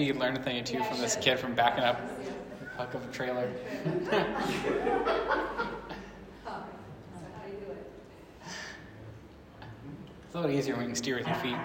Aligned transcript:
maybe 0.00 0.14
you 0.14 0.18
learned 0.18 0.38
a 0.38 0.42
thing 0.42 0.58
or 0.58 0.62
two 0.64 0.82
from 0.84 0.98
this 0.98 1.14
kid 1.16 1.38
from 1.38 1.54
backing 1.54 1.84
up 1.84 2.00
the 2.58 2.64
hook 2.70 2.94
of 2.94 3.06
a 3.06 3.12
trailer. 3.12 3.50
it's 10.24 10.34
a 10.34 10.40
little 10.40 10.50
easier 10.50 10.74
when 10.74 10.84
you 10.84 10.88
can 10.88 10.96
steer 10.96 11.16
with 11.18 11.26
your 11.26 11.36
feet. 11.36 11.58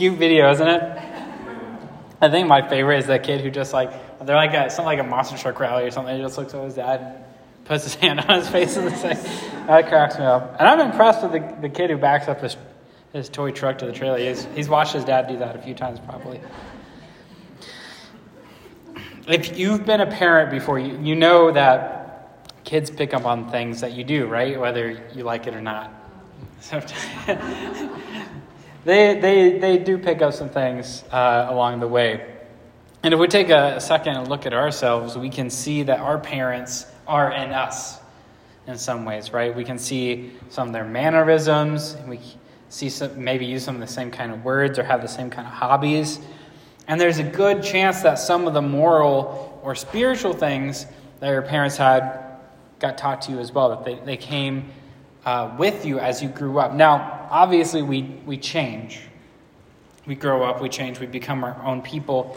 Cute 0.00 0.16
video, 0.16 0.50
isn't 0.50 0.66
it? 0.66 0.98
I 2.22 2.30
think 2.30 2.48
my 2.48 2.66
favorite 2.66 3.00
is 3.00 3.08
that 3.08 3.22
kid 3.22 3.42
who 3.42 3.50
just 3.50 3.74
like 3.74 3.90
they're 4.24 4.34
like 4.34 4.54
a, 4.54 4.70
something 4.70 4.86
like 4.86 4.98
a 4.98 5.02
monster 5.04 5.36
truck 5.36 5.60
rally 5.60 5.84
or 5.84 5.90
something. 5.90 6.16
He 6.16 6.22
just 6.22 6.38
looks 6.38 6.54
at 6.54 6.64
his 6.64 6.76
dad, 6.76 7.00
and 7.02 7.64
puts 7.66 7.84
his 7.84 7.94
hand 7.96 8.18
on 8.20 8.38
his 8.38 8.48
face, 8.48 8.78
and 8.78 8.96
says, 8.96 9.22
"That 9.66 9.90
cracks 9.90 10.18
me 10.18 10.24
up." 10.24 10.56
And 10.58 10.66
I'm 10.66 10.80
impressed 10.80 11.22
with 11.22 11.32
the, 11.32 11.54
the 11.60 11.68
kid 11.68 11.90
who 11.90 11.98
backs 11.98 12.28
up 12.28 12.40
his 12.40 12.56
his 13.12 13.28
toy 13.28 13.50
truck 13.50 13.76
to 13.80 13.84
the 13.84 13.92
trailer. 13.92 14.16
He's 14.16 14.46
he's 14.54 14.70
watched 14.70 14.94
his 14.94 15.04
dad 15.04 15.28
do 15.28 15.36
that 15.36 15.54
a 15.54 15.58
few 15.58 15.74
times 15.74 16.00
probably. 16.00 16.40
If 19.28 19.58
you've 19.58 19.84
been 19.84 20.00
a 20.00 20.10
parent 20.10 20.50
before, 20.50 20.78
you 20.78 20.98
you 21.02 21.14
know 21.14 21.52
that 21.52 22.64
kids 22.64 22.90
pick 22.90 23.12
up 23.12 23.26
on 23.26 23.50
things 23.50 23.82
that 23.82 23.92
you 23.92 24.04
do, 24.04 24.24
right? 24.28 24.58
Whether 24.58 25.06
you 25.14 25.24
like 25.24 25.46
it 25.46 25.54
or 25.54 25.60
not. 25.60 25.92
they, 28.84 29.18
they, 29.20 29.58
they 29.58 29.78
do 29.78 29.98
pick 29.98 30.22
up 30.22 30.32
some 30.32 30.48
things 30.48 31.04
uh, 31.12 31.46
along 31.50 31.80
the 31.80 31.88
way. 31.88 32.36
And 33.02 33.14
if 33.14 33.20
we 33.20 33.28
take 33.28 33.48
a 33.48 33.80
second 33.80 34.16
and 34.16 34.28
look 34.28 34.46
at 34.46 34.52
ourselves, 34.52 35.16
we 35.16 35.30
can 35.30 35.48
see 35.50 35.82
that 35.84 36.00
our 36.00 36.18
parents 36.18 36.86
are 37.06 37.32
in 37.32 37.50
us 37.50 37.98
in 38.66 38.76
some 38.76 39.04
ways, 39.04 39.32
right? 39.32 39.54
We 39.54 39.64
can 39.64 39.78
see 39.78 40.32
some 40.48 40.68
of 40.68 40.74
their 40.74 40.84
mannerisms, 40.84 41.96
we 42.06 42.20
see 42.68 42.88
some, 42.88 43.22
maybe 43.22 43.46
use 43.46 43.64
some 43.64 43.74
of 43.74 43.80
the 43.80 43.86
same 43.86 44.10
kind 44.10 44.32
of 44.32 44.44
words 44.44 44.78
or 44.78 44.84
have 44.84 45.02
the 45.02 45.08
same 45.08 45.30
kind 45.30 45.46
of 45.46 45.52
hobbies. 45.52 46.20
And 46.86 47.00
there's 47.00 47.18
a 47.18 47.24
good 47.24 47.62
chance 47.62 48.02
that 48.02 48.18
some 48.18 48.46
of 48.46 48.54
the 48.54 48.62
moral 48.62 49.60
or 49.62 49.74
spiritual 49.74 50.32
things 50.32 50.86
that 51.20 51.30
your 51.30 51.42
parents 51.42 51.76
had 51.76 52.38
got 52.78 52.96
taught 52.96 53.22
to 53.22 53.32
you 53.32 53.38
as 53.38 53.52
well, 53.52 53.70
that 53.70 53.84
they, 53.84 53.94
they 54.04 54.16
came 54.16 54.70
uh, 55.24 55.54
with 55.58 55.84
you 55.84 55.98
as 55.98 56.22
you 56.22 56.28
grew 56.28 56.58
up. 56.58 56.72
Now, 56.72 57.28
obviously, 57.30 57.82
we, 57.82 58.02
we 58.26 58.36
change. 58.36 59.00
We 60.06 60.14
grow 60.14 60.42
up, 60.42 60.60
we 60.60 60.68
change, 60.68 60.98
we 60.98 61.06
become 61.06 61.44
our 61.44 61.62
own 61.62 61.82
people. 61.82 62.36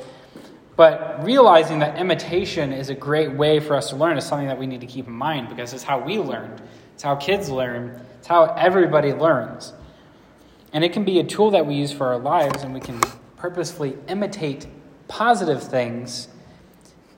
But 0.75 1.23
realizing 1.23 1.79
that 1.79 1.97
imitation 1.97 2.73
is 2.73 2.89
a 2.89 2.95
great 2.95 3.31
way 3.31 3.59
for 3.59 3.75
us 3.75 3.89
to 3.89 3.95
learn 3.95 4.17
is 4.17 4.25
something 4.25 4.47
that 4.47 4.57
we 4.57 4.67
need 4.67 4.81
to 4.81 4.87
keep 4.87 5.07
in 5.07 5.13
mind 5.13 5.49
because 5.49 5.73
it's 5.73 5.83
how 5.83 5.99
we 5.99 6.17
learned. 6.17 6.61
It's 6.93 7.03
how 7.03 7.15
kids 7.15 7.49
learn. 7.49 8.01
It's 8.19 8.27
how 8.27 8.45
everybody 8.45 9.13
learns. 9.13 9.73
And 10.73 10.83
it 10.83 10.91
can 10.91 11.03
be 11.03 11.19
a 11.19 11.23
tool 11.23 11.51
that 11.51 11.65
we 11.65 11.75
use 11.75 11.91
for 11.91 12.07
our 12.07 12.17
lives, 12.17 12.63
and 12.63 12.73
we 12.73 12.79
can 12.79 12.99
purposefully 13.37 13.95
imitate 14.07 14.65
positive 15.07 15.61
things 15.61 16.27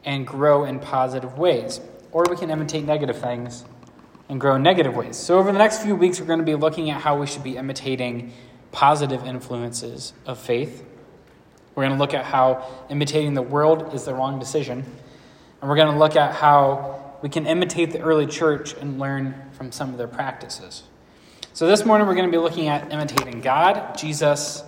and 0.03 0.27
grow 0.27 0.65
in 0.65 0.79
positive 0.79 1.37
ways. 1.37 1.79
Or 2.11 2.25
we 2.29 2.35
can 2.35 2.51
imitate 2.51 2.85
negative 2.85 3.17
things 3.17 3.63
and 4.29 4.39
grow 4.39 4.55
in 4.55 4.63
negative 4.63 4.95
ways. 4.95 5.17
So, 5.17 5.37
over 5.37 5.51
the 5.51 5.57
next 5.57 5.81
few 5.81 5.95
weeks, 5.95 6.19
we're 6.19 6.27
going 6.27 6.39
to 6.39 6.45
be 6.45 6.55
looking 6.55 6.89
at 6.89 7.01
how 7.01 7.19
we 7.19 7.27
should 7.27 7.43
be 7.43 7.57
imitating 7.57 8.33
positive 8.71 9.23
influences 9.25 10.13
of 10.25 10.39
faith. 10.39 10.83
We're 11.75 11.83
going 11.83 11.97
to 11.97 11.99
look 11.99 12.13
at 12.13 12.25
how 12.25 12.65
imitating 12.89 13.33
the 13.33 13.41
world 13.41 13.93
is 13.93 14.05
the 14.05 14.13
wrong 14.13 14.39
decision. 14.39 14.83
And 15.61 15.69
we're 15.69 15.75
going 15.75 15.91
to 15.91 15.99
look 15.99 16.15
at 16.15 16.33
how 16.33 17.17
we 17.21 17.29
can 17.29 17.45
imitate 17.45 17.91
the 17.91 17.99
early 17.99 18.27
church 18.27 18.73
and 18.73 18.99
learn 18.99 19.49
from 19.53 19.71
some 19.71 19.91
of 19.91 19.97
their 19.97 20.07
practices. 20.07 20.83
So, 21.53 21.67
this 21.67 21.85
morning, 21.85 22.07
we're 22.07 22.15
going 22.15 22.29
to 22.29 22.31
be 22.31 22.41
looking 22.41 22.67
at 22.67 22.91
imitating 22.91 23.41
God, 23.41 23.97
Jesus, 23.97 24.63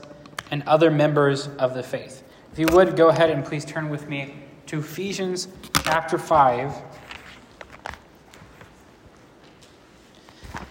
and 0.52 0.64
other 0.64 0.92
members 0.92 1.48
of 1.60 1.74
the 1.74 1.84
faith. 1.84 2.24
If 2.54 2.60
you 2.60 2.68
would, 2.76 2.96
go 2.96 3.10
ahead 3.10 3.30
and 3.30 3.44
please 3.44 3.66
turn 3.66 3.90
with 3.90 4.08
me 4.08 4.36
to 4.68 4.80
Ephesians 4.80 5.48
chapter 5.84 6.18
5. 6.18 6.74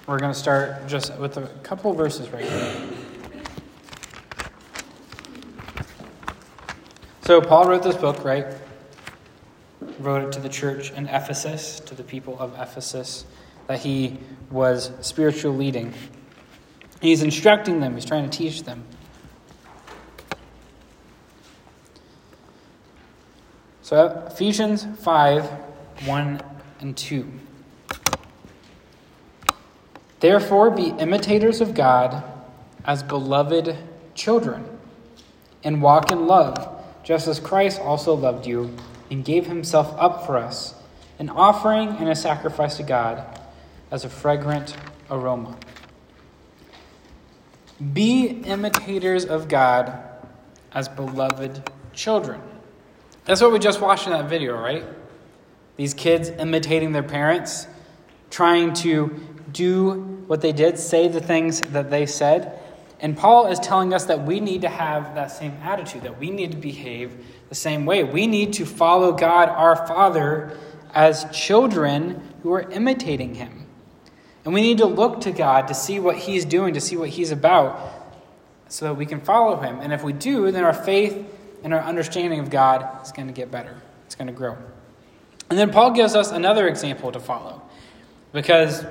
We're 0.07 0.19
going 0.19 0.33
to 0.33 0.39
start 0.39 0.87
just 0.87 1.17
with 1.19 1.37
a 1.37 1.47
couple 1.63 1.91
of 1.91 1.97
verses 1.97 2.29
right 2.31 2.45
here. 2.45 2.89
So, 7.23 7.41
Paul 7.41 7.69
wrote 7.69 7.83
this 7.83 7.97
book, 7.97 8.25
right? 8.25 8.47
Wrote 9.99 10.29
it 10.29 10.33
to 10.33 10.41
the 10.41 10.49
church 10.49 10.93
in 10.93 11.09
Ephesus, 11.09 11.81
to 11.81 11.97
the 11.97 12.05
people 12.05 12.39
of 12.39 12.55
Ephesus, 12.57 13.25
that 13.67 13.81
he 13.81 14.19
was 14.51 14.93
spiritual 15.01 15.53
leading. 15.53 15.93
He's 17.01 17.25
instructing 17.25 17.81
them, 17.81 17.95
he's 17.95 18.05
trying 18.05 18.31
to 18.31 18.39
teach 18.39 18.63
them. 18.63 18.85
So, 23.83 24.25
Ephesians 24.29 24.87
5 25.01 25.45
1 26.07 26.43
and 26.81 26.97
2. 26.97 27.33
Therefore, 30.21 30.71
be 30.71 30.89
imitators 30.99 31.61
of 31.61 31.75
God 31.75 32.23
as 32.85 33.03
beloved 33.03 33.77
children, 34.15 34.65
and 35.63 35.83
walk 35.83 36.11
in 36.13 36.27
love, 36.27 36.83
just 37.03 37.27
as 37.27 37.41
Christ 37.41 37.81
also 37.81 38.15
loved 38.15 38.47
you 38.47 38.75
and 39.11 39.25
gave 39.25 39.47
himself 39.47 39.95
up 39.99 40.25
for 40.25 40.37
us, 40.37 40.75
an 41.19 41.29
offering 41.29 41.89
and 41.89 42.09
a 42.09 42.15
sacrifice 42.15 42.77
to 42.77 42.83
God 42.83 43.25
as 43.91 44.05
a 44.05 44.09
fragrant 44.09 44.77
aroma. 45.11 45.57
Be 47.93 48.27
imitators 48.27 49.25
of 49.25 49.49
God 49.49 49.93
as 50.73 50.89
beloved 50.89 51.71
children. 51.93 52.41
That's 53.25 53.41
what 53.41 53.53
we 53.53 53.59
just 53.59 53.81
watched 53.81 54.07
in 54.07 54.13
that 54.13 54.29
video, 54.29 54.57
right? 54.59 54.85
These 55.77 55.95
kids 55.95 56.31
imitating 56.31 56.93
their 56.93 57.03
parents, 57.03 57.67
trying 58.31 58.73
to 58.75 59.21
do 59.53 59.93
what 60.27 60.41
they 60.41 60.53
did, 60.53 60.79
say 60.79 61.09
the 61.09 61.21
things 61.21 61.61
that 61.61 61.91
they 61.91 62.07
said. 62.07 62.59
And 63.01 63.17
Paul 63.17 63.49
is 63.49 63.59
telling 63.59 63.93
us 63.93 64.07
that 64.07 64.25
we 64.25 64.41
need 64.41 64.63
to 64.63 64.69
have 64.69 65.15
that 65.15 65.31
same 65.31 65.53
attitude, 65.63 66.03
that 66.03 66.19
we 66.19 66.31
need 66.31 66.53
to 66.53 66.57
behave 66.57 67.25
the 67.49 67.55
same 67.55 67.85
way. 67.85 68.05
We 68.05 68.27
need 68.27 68.55
to 68.55 68.65
follow 68.65 69.13
God 69.13 69.49
our 69.49 69.87
Father 69.87 70.57
as 70.95 71.27
children 71.31 72.23
who 72.43 72.53
are 72.53 72.63
imitating 72.71 73.35
him. 73.35 73.67
And 74.45 74.55
we 74.55 74.63
need 74.63 74.79
to 74.79 74.87
look 74.87 75.21
to 75.23 75.33
God 75.33 75.69
to 75.69 75.75
see 75.75 76.01
what 76.01 76.17
he's 76.17 76.45
doing, 76.45 76.75
to 76.75 76.81
see 76.81 76.97
what 76.97 77.11
he's 77.11 77.33
about, 77.33 77.79
so 78.69 78.87
that 78.87 78.95
we 78.95 79.05
can 79.05 79.21
follow 79.21 79.61
him. 79.61 79.81
And 79.81 79.93
if 79.93 80.03
we 80.03 80.13
do, 80.13 80.51
then 80.51 80.65
our 80.65 80.73
faith 80.73 81.25
and 81.63 81.75
our 81.75 81.83
understanding 81.83 82.41
of 82.41 82.49
God 82.49 83.05
is 83.05 83.13
going 83.13 83.27
to 83.27 83.35
get 83.35 83.51
better, 83.51 83.77
it's 84.07 84.15
going 84.15 84.29
to 84.29 84.33
grow. 84.33 84.57
And 85.51 85.59
then 85.59 85.71
Paul 85.71 85.91
gives 85.91 86.15
us 86.15 86.31
another 86.31 86.67
example 86.67 87.13
to 87.13 87.21
follow, 87.21 87.63
because 88.33 88.85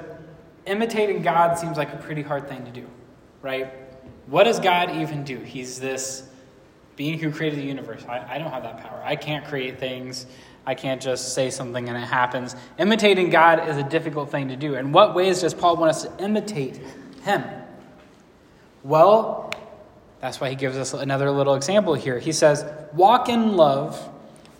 imitating 0.66 1.22
God 1.22 1.58
seems 1.58 1.78
like 1.78 1.94
a 1.94 1.98
pretty 1.98 2.22
hard 2.22 2.48
thing 2.48 2.66
to 2.66 2.72
do, 2.72 2.86
right? 3.42 3.74
What 4.28 4.46
does 4.46 4.60
God 4.60 4.96
even 4.96 5.24
do? 5.24 5.38
He's 5.40 5.80
this 5.80 6.28
being 6.96 7.20
who 7.20 7.32
created 7.32 7.60
the 7.60 7.64
universe. 7.66 8.04
I, 8.08 8.36
I 8.36 8.38
don't 8.38 8.52
have 8.52 8.64
that 8.64 8.82
power. 8.82 9.02
I 9.04 9.16
can't 9.16 9.46
create 9.46 9.80
things. 9.80 10.26
I 10.66 10.74
can't 10.74 11.02
just 11.02 11.34
say 11.34 11.50
something 11.50 11.88
and 11.90 11.98
it 11.98 12.08
happens. 12.08 12.56
Imitating 12.80 13.30
God 13.30 13.68
is 13.68 13.78
a 13.78 13.84
difficult 13.84 14.32
thing 14.32 14.48
to 14.48 14.56
do. 14.56 14.76
In 14.76 14.92
what 14.92 15.14
ways 15.14 15.42
does 15.42 15.54
Paul 15.54 15.78
want 15.78 15.92
us 15.92 16.04
to 16.04 16.24
imitate 16.24 16.80
him? 17.24 17.44
Well, 18.84 19.54
that's 20.22 20.40
why 20.40 20.50
he 20.50 20.56
gives 20.56 20.78
us 20.78 20.94
another 20.94 21.30
little 21.30 21.56
example 21.56 21.94
here. 21.94 22.18
He 22.18 22.32
says, 22.32 22.66
Walk 22.94 23.30
in 23.30 23.56
love, 23.56 24.10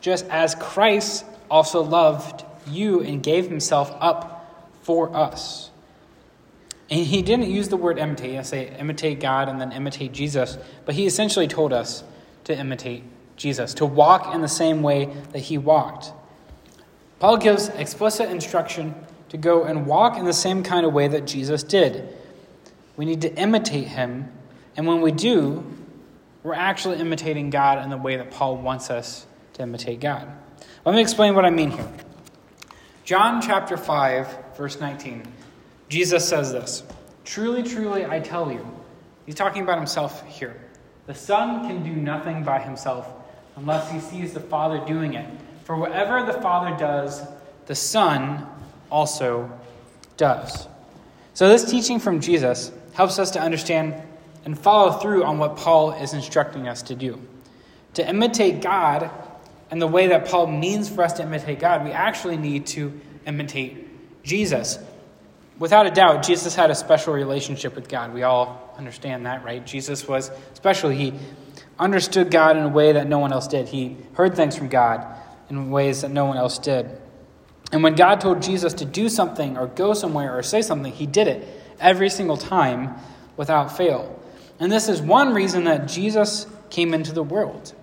just 0.02 0.26
as 0.28 0.54
Christ 0.56 1.26
also 1.50 1.82
loved 1.82 2.44
you 2.68 3.02
and 3.02 3.24
gave 3.24 3.48
himself 3.48 3.96
up 4.00 4.70
for 4.84 5.16
us. 5.16 5.72
And 6.90 7.06
he 7.06 7.22
didn't 7.22 7.50
use 7.50 7.70
the 7.70 7.78
word 7.78 7.98
imitate, 7.98 8.38
I 8.38 8.44
say 8.44 8.76
imitate 8.78 9.20
God 9.20 9.50
and 9.50 9.60
then 9.60 9.72
imitate 9.72 10.12
Jesus, 10.12 10.58
but 10.86 10.94
he 10.94 11.08
essentially 11.08 11.48
told 11.48 11.74
us 11.74 12.04
to 12.44 12.56
imitate 12.56 13.04
Jesus, 13.38 13.74
to 13.76 13.86
walk 13.86 14.34
in 14.36 14.42
the 14.42 14.48
same 14.48 14.84
way 14.84 15.06
that 15.32 15.40
he 15.40 15.58
walked. 15.58 16.14
Paul 17.20 17.38
gives 17.38 17.70
explicit 17.70 18.30
instruction 18.30 18.94
to 19.30 19.38
go 19.38 19.64
and 19.64 19.88
walk 19.88 20.18
in 20.18 20.26
the 20.26 20.34
same 20.34 20.62
kind 20.62 20.86
of 20.86 20.94
way 20.94 21.08
that 21.08 21.26
Jesus 21.26 21.64
did. 21.64 22.08
We 22.98 23.06
need 23.06 23.22
to 23.22 23.34
imitate 23.34 23.88
him, 23.88 24.32
and 24.78 24.86
when 24.86 25.02
we 25.02 25.12
do, 25.12 25.66
we're 26.44 26.54
actually 26.54 27.00
imitating 27.00 27.50
God 27.50 27.84
in 27.84 27.90
the 27.90 27.98
way 27.98 28.18
that 28.18 28.30
Paul 28.30 28.58
wants 28.58 28.92
us 28.92 29.26
to 29.54 29.64
imitate 29.64 30.00
God. 30.00 30.32
Let 30.86 30.94
me 30.94 31.02
explain 31.02 31.34
what 31.34 31.46
I 31.46 31.50
mean 31.50 31.72
here. 31.72 31.92
John 33.04 33.42
chapter 33.42 33.76
5, 33.76 34.56
verse 34.56 34.80
19. 34.80 35.24
Jesus 35.90 36.28
says 36.28 36.52
this 36.52 36.84
Truly, 37.24 37.64
truly, 37.64 38.06
I 38.06 38.20
tell 38.20 38.52
you. 38.52 38.66
He's 39.26 39.36
talking 39.36 39.64
about 39.64 39.78
himself 39.78 40.26
here. 40.28 40.62
The 41.08 41.16
Son 41.16 41.68
can 41.68 41.84
do 41.84 41.92
nothing 41.92 42.44
by 42.44 42.60
himself 42.60 43.12
unless 43.56 43.92
he 43.92 44.00
sees 44.00 44.34
the 44.34 44.40
Father 44.40 44.84
doing 44.86 45.14
it. 45.14 45.28
For 45.64 45.76
whatever 45.76 46.24
the 46.24 46.40
Father 46.42 46.78
does, 46.78 47.22
the 47.66 47.76
Son 47.76 48.48
also 48.92 49.52
does. 50.18 50.68
So, 51.34 51.50
this 51.50 51.70
teaching 51.70 52.00
from 52.00 52.22
Jesus 52.22 52.72
helps 52.94 53.20
us 53.20 53.32
to 53.32 53.42
understand 53.42 53.96
and 54.46 54.58
follow 54.58 54.92
through 54.92 55.24
on 55.24 55.38
what 55.38 55.58
Paul 55.58 55.92
is 55.94 56.14
instructing 56.14 56.68
us 56.68 56.84
to 56.84 56.96
do. 56.96 57.20
To 57.96 58.08
imitate 58.08 58.62
God 58.62 59.10
and 59.72 59.82
the 59.82 59.88
way 59.88 60.08
that 60.08 60.28
Paul 60.28 60.48
means 60.48 60.88
for 60.88 61.04
us 61.04 61.14
to 61.14 61.24
imitate 61.24 61.60
God, 61.60 61.84
we 61.84 61.92
actually 61.92 62.38
need 62.38 62.68
to 62.68 63.00
imitate 63.26 64.24
Jesus. 64.24 64.78
Without 65.58 65.88
a 65.88 65.92
doubt, 65.92 66.24
Jesus 66.24 66.56
had 66.56 66.70
a 66.70 66.76
special 66.76 67.14
relationship 67.14 67.76
with 67.76 67.88
God. 67.88 68.14
We 68.14 68.24
all 68.24 68.74
understand 68.78 69.26
that, 69.26 69.44
right? 69.44 69.66
Jesus 69.66 70.08
was 70.08 70.30
special. 70.54 70.90
He 70.90 71.14
understood 71.80 72.30
God 72.30 72.58
in 72.58 72.64
a 72.64 72.70
way 72.70 72.94
that 72.94 73.08
no 73.08 73.20
one 73.20 73.32
else 73.32 73.48
did. 73.48 73.68
He 73.70 73.96
heard 74.14 74.36
things 74.36 74.58
from 74.58 74.68
God 74.68 75.06
in 75.50 75.70
ways 75.72 76.02
that 76.02 76.12
no 76.12 76.26
one 76.26 76.38
else 76.38 76.58
did. 76.60 76.90
And 77.72 77.84
when 77.84 77.96
God 77.96 78.22
told 78.22 78.42
Jesus 78.42 78.74
to 78.76 78.86
do 78.86 79.10
something 79.10 79.58
or 79.58 79.68
go 79.68 79.94
somewhere 79.94 80.38
or 80.38 80.44
say 80.44 80.62
something, 80.62 80.92
he 80.92 81.06
did 81.06 81.28
it 81.28 81.48
every 81.80 82.10
single 82.10 82.38
time 82.38 82.96
without 83.38 83.76
fail. 83.76 84.20
And 84.60 84.72
this 84.72 84.88
is 84.88 85.02
one 85.02 85.34
reason 85.34 85.66
that 85.66 85.88
Jesus 85.88 86.48
came 86.70 86.94
into 86.94 87.12
the 87.12 87.24
world. 87.24 87.74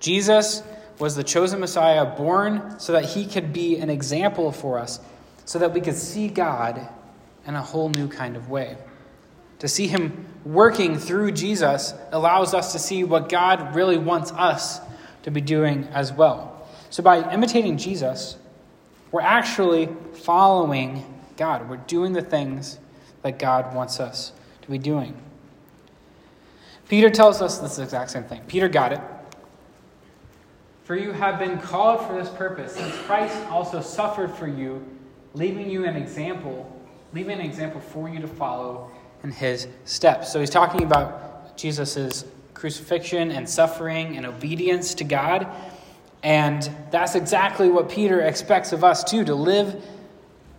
Jesus 0.00 0.62
was 0.98 1.14
the 1.14 1.24
chosen 1.24 1.60
Messiah, 1.60 2.04
born 2.04 2.78
so 2.78 2.92
that 2.92 3.04
he 3.04 3.26
could 3.26 3.52
be 3.52 3.76
an 3.76 3.90
example 3.90 4.50
for 4.50 4.78
us, 4.78 4.98
so 5.46 5.58
that 5.60 5.72
we 5.72 5.80
could 5.80 5.96
see 5.96 6.28
God 6.28 6.86
in 7.46 7.54
a 7.54 7.62
whole 7.62 7.88
new 7.88 8.08
kind 8.08 8.36
of 8.36 8.50
way. 8.50 8.76
To 9.60 9.68
see 9.68 9.86
him 9.86 10.26
working 10.44 10.98
through 10.98 11.32
Jesus 11.32 11.94
allows 12.12 12.52
us 12.52 12.72
to 12.72 12.78
see 12.78 13.04
what 13.04 13.30
God 13.30 13.74
really 13.74 13.96
wants 13.96 14.32
us 14.32 14.80
to 15.22 15.30
be 15.30 15.40
doing 15.40 15.84
as 15.92 16.12
well. 16.12 16.68
So, 16.90 17.02
by 17.02 17.32
imitating 17.32 17.78
Jesus, 17.78 18.36
we're 19.10 19.22
actually 19.22 19.88
following 20.12 21.04
God. 21.36 21.70
We're 21.70 21.76
doing 21.78 22.12
the 22.12 22.22
things 22.22 22.78
that 23.22 23.38
God 23.38 23.74
wants 23.74 23.98
us 23.98 24.32
to 24.62 24.70
be 24.70 24.78
doing. 24.78 25.16
Peter 26.88 27.10
tells 27.10 27.40
us 27.40 27.58
this 27.58 27.78
exact 27.78 28.10
same 28.10 28.24
thing. 28.24 28.42
Peter 28.46 28.68
got 28.68 28.92
it. 28.92 29.00
For 30.84 30.94
you 30.94 31.10
have 31.10 31.38
been 31.38 31.58
called 31.58 32.06
for 32.06 32.14
this 32.14 32.28
purpose, 32.28 32.74
since 32.74 32.94
Christ 32.98 33.36
also 33.48 33.80
suffered 33.80 34.32
for 34.32 34.46
you, 34.46 34.84
leaving 35.36 35.70
you 35.70 35.84
an 35.84 35.96
example, 35.96 36.66
leaving 37.12 37.38
an 37.38 37.44
example 37.44 37.80
for 37.80 38.08
you 38.08 38.18
to 38.20 38.26
follow 38.26 38.90
in 39.22 39.30
his 39.30 39.68
steps. 39.84 40.32
So 40.32 40.40
he's 40.40 40.50
talking 40.50 40.82
about 40.82 41.56
Jesus' 41.58 42.24
crucifixion 42.54 43.30
and 43.30 43.48
suffering 43.48 44.16
and 44.16 44.24
obedience 44.24 44.94
to 44.94 45.04
God. 45.04 45.46
And 46.22 46.68
that's 46.90 47.14
exactly 47.14 47.68
what 47.68 47.90
Peter 47.90 48.20
expects 48.20 48.72
of 48.72 48.82
us, 48.82 49.04
too, 49.04 49.24
to 49.24 49.34
live 49.34 49.84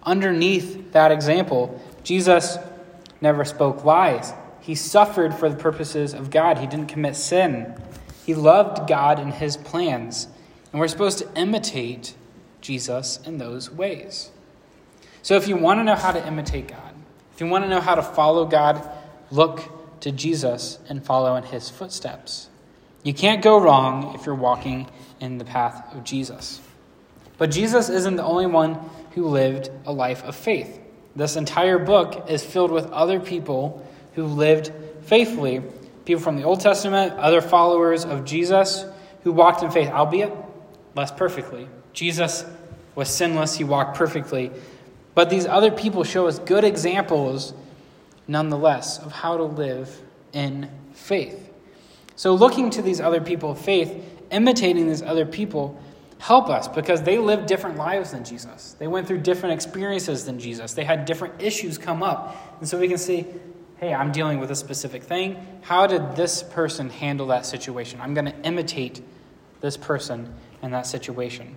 underneath 0.03 0.91
that 0.93 1.11
example. 1.11 1.81
Jesus 2.03 2.57
never 3.19 3.43
spoke 3.43 3.83
lies. 3.83 4.31
He 4.61 4.75
suffered 4.75 5.33
for 5.33 5.49
the 5.49 5.55
purposes 5.57 6.13
of 6.13 6.29
God. 6.29 6.59
He 6.59 6.67
didn't 6.67 6.87
commit 6.87 7.15
sin. 7.15 7.75
He 8.25 8.35
loved 8.35 8.87
God 8.87 9.17
and 9.17 9.33
his 9.33 9.57
plans. 9.57 10.27
And 10.71 10.79
we're 10.79 10.87
supposed 10.87 11.17
to 11.17 11.33
imitate 11.35 12.13
Jesus 12.61 13.19
in 13.25 13.39
those 13.39 13.71
ways. 13.71 14.29
So 15.27 15.35
if 15.35 15.49
you 15.49 15.57
want 15.57 15.81
to 15.81 15.83
know 15.83 15.95
how 15.95 16.13
to 16.13 16.25
imitate 16.25 16.69
God, 16.69 16.93
if 17.33 17.41
you 17.41 17.47
want 17.47 17.65
to 17.65 17.69
know 17.69 17.81
how 17.81 17.95
to 17.95 18.01
follow 18.01 18.45
God, 18.45 18.89
look 19.29 19.61
to 19.99 20.09
Jesus 20.09 20.79
and 20.87 21.05
follow 21.05 21.35
in 21.35 21.43
his 21.43 21.69
footsteps. 21.69 22.47
You 23.03 23.13
can't 23.13 23.41
go 23.41 23.59
wrong 23.59 24.15
if 24.15 24.25
you're 24.25 24.35
walking 24.35 24.87
in 25.19 25.37
the 25.37 25.43
path 25.43 25.93
of 25.93 26.05
Jesus. 26.05 26.61
But 27.37 27.51
Jesus 27.51 27.89
isn't 27.89 28.15
the 28.15 28.23
only 28.23 28.45
one 28.45 28.79
who 29.15 29.27
lived 29.27 29.69
a 29.85 29.91
life 29.91 30.23
of 30.23 30.33
faith. 30.33 30.79
This 31.13 31.35
entire 31.35 31.77
book 31.77 32.27
is 32.29 32.41
filled 32.41 32.71
with 32.71 32.89
other 32.91 33.19
people 33.19 33.85
who 34.13 34.23
lived 34.23 34.71
faithfully. 35.01 35.61
People 36.05 36.23
from 36.23 36.37
the 36.37 36.43
Old 36.43 36.61
Testament, 36.61 37.11
other 37.19 37.41
followers 37.41 38.05
of 38.05 38.23
Jesus 38.23 38.85
who 39.23 39.33
walked 39.33 39.61
in 39.61 39.71
faith, 39.71 39.89
albeit 39.89 40.31
less 40.95 41.11
perfectly. 41.11 41.67
Jesus 41.91 42.45
was 42.95 43.09
sinless, 43.09 43.57
he 43.57 43.65
walked 43.65 43.97
perfectly. 43.97 44.53
But 45.17 45.31
these 45.31 45.47
other 45.47 45.71
people 45.71 46.03
show 46.03 46.27
us 46.27 46.37
good 46.37 46.63
examples, 46.63 47.55
nonetheless, 48.27 48.99
of 48.99 49.11
how 49.11 49.35
to 49.35 49.45
live 49.45 49.99
in 50.31 50.69
faith. 50.93 51.51
So, 52.15 52.35
looking 52.35 52.69
to 52.69 52.83
these 52.83 53.01
other 53.01 53.19
people 53.19 53.49
of 53.49 53.57
faith, 53.59 53.99
imitating 54.29 54.85
these 54.87 55.01
other 55.01 55.25
people, 55.25 55.81
help 56.19 56.49
us 56.49 56.67
because 56.67 57.01
they 57.01 57.17
lived 57.17 57.47
different 57.47 57.77
lives 57.77 58.11
than 58.11 58.25
Jesus. 58.25 58.75
They 58.77 58.85
went 58.85 59.07
through 59.07 59.21
different 59.21 59.55
experiences 59.55 60.23
than 60.23 60.37
Jesus. 60.37 60.73
They 60.73 60.83
had 60.83 61.05
different 61.05 61.41
issues 61.41 61.79
come 61.79 62.03
up. 62.03 62.37
And 62.59 62.69
so 62.69 62.79
we 62.79 62.87
can 62.87 62.99
see, 62.99 63.25
hey, 63.77 63.95
I'm 63.95 64.11
dealing 64.11 64.39
with 64.39 64.51
a 64.51 64.55
specific 64.55 65.01
thing. 65.01 65.43
How 65.63 65.87
did 65.87 66.15
this 66.15 66.43
person 66.43 66.91
handle 66.91 67.25
that 67.29 67.47
situation? 67.47 68.01
I'm 68.01 68.13
going 68.13 68.25
to 68.25 68.39
imitate 68.43 69.01
this 69.61 69.77
person 69.77 70.31
in 70.61 70.69
that 70.69 70.85
situation. 70.85 71.55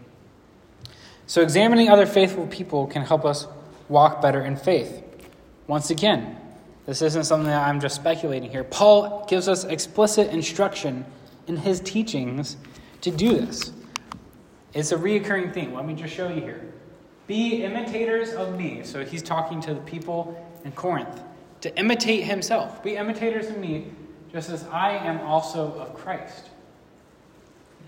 So, 1.30 1.42
examining 1.42 1.88
other 1.88 2.06
faithful 2.06 2.48
people 2.48 2.88
can 2.88 3.02
help 3.02 3.24
us 3.24 3.46
walk 3.88 4.20
better 4.20 4.44
in 4.44 4.56
faith. 4.56 5.00
Once 5.68 5.90
again, 5.90 6.36
this 6.86 7.02
isn't 7.02 7.22
something 7.22 7.46
that 7.46 7.68
I'm 7.68 7.78
just 7.78 7.94
speculating 7.94 8.50
here. 8.50 8.64
Paul 8.64 9.24
gives 9.28 9.46
us 9.46 9.62
explicit 9.62 10.32
instruction 10.32 11.04
in 11.46 11.56
his 11.56 11.78
teachings 11.78 12.56
to 13.02 13.12
do 13.12 13.36
this. 13.36 13.70
It's 14.74 14.90
a 14.90 14.96
reoccurring 14.96 15.54
theme. 15.54 15.72
Let 15.72 15.86
me 15.86 15.94
just 15.94 16.12
show 16.12 16.26
you 16.26 16.40
here. 16.40 16.62
Be 17.28 17.62
imitators 17.62 18.34
of 18.34 18.58
me. 18.58 18.80
So 18.82 19.04
he's 19.04 19.22
talking 19.22 19.60
to 19.60 19.72
the 19.72 19.82
people 19.82 20.34
in 20.64 20.72
Corinth. 20.72 21.22
to 21.60 21.78
imitate 21.78 22.24
himself. 22.24 22.82
Be 22.82 22.96
imitators 22.96 23.46
of 23.46 23.56
me, 23.56 23.92
just 24.32 24.50
as 24.50 24.64
I 24.64 24.96
am 24.96 25.20
also 25.20 25.74
of 25.74 25.94
Christ. 25.94 26.50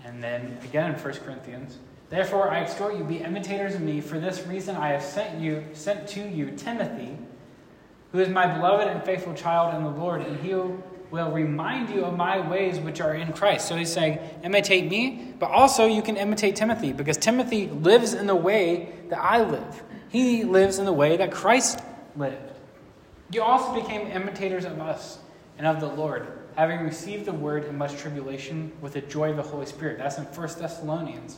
And 0.05 0.23
then 0.23 0.57
again 0.63 0.93
in 0.93 0.97
1 0.97 1.13
Corinthians, 1.15 1.79
therefore 2.13 2.51
I 2.51 2.59
exhort 2.59 2.97
you, 2.97 3.03
be 3.03 3.17
imitators 3.17 3.75
of 3.75 3.81
me. 3.81 3.99
For 3.99 4.19
this 4.19 4.45
reason 4.45 4.75
I 4.75 4.89
have 4.89 5.03
sent 5.03 5.39
you, 5.39 5.63
sent 5.73 6.07
to 6.09 6.21
you 6.21 6.51
Timothy, 6.51 7.17
who 8.11 8.19
is 8.19 8.29
my 8.29 8.45
beloved 8.45 8.87
and 8.87 9.03
faithful 9.03 9.33
child 9.33 9.73
in 9.73 9.83
the 9.83 9.89
Lord, 9.89 10.21
and 10.21 10.39
he 10.39 10.53
will 10.53 11.31
remind 11.31 11.89
you 11.89 12.05
of 12.05 12.15
my 12.15 12.39
ways 12.47 12.79
which 12.79 13.01
are 13.01 13.15
in 13.15 13.33
Christ. 13.33 13.67
So 13.67 13.75
he's 13.75 13.91
saying, 13.91 14.19
imitate 14.43 14.89
me, 14.89 15.33
but 15.39 15.49
also 15.49 15.85
you 15.85 16.01
can 16.01 16.17
imitate 16.17 16.55
Timothy, 16.55 16.93
because 16.93 17.17
Timothy 17.17 17.67
lives 17.67 18.13
in 18.13 18.27
the 18.27 18.35
way 18.35 18.93
that 19.09 19.19
I 19.19 19.43
live. 19.43 19.83
He 20.09 20.43
lives 20.43 20.77
in 20.77 20.85
the 20.85 20.93
way 20.93 21.17
that 21.17 21.31
Christ 21.31 21.79
lived. 22.15 22.51
You 23.31 23.41
also 23.41 23.73
became 23.81 24.07
imitators 24.07 24.65
of 24.65 24.79
us 24.79 25.17
and 25.57 25.65
of 25.65 25.79
the 25.79 25.87
Lord, 25.87 26.27
having 26.55 26.81
received 26.81 27.25
the 27.25 27.33
word 27.33 27.65
in 27.65 27.75
much 27.77 27.95
tribulation 27.97 28.71
with 28.81 28.93
the 28.93 29.01
joy 29.01 29.31
of 29.31 29.37
the 29.37 29.43
Holy 29.43 29.65
Spirit. 29.65 29.97
That's 29.97 30.19
in 30.19 30.25
1 30.25 30.47
Thessalonians. 30.59 31.37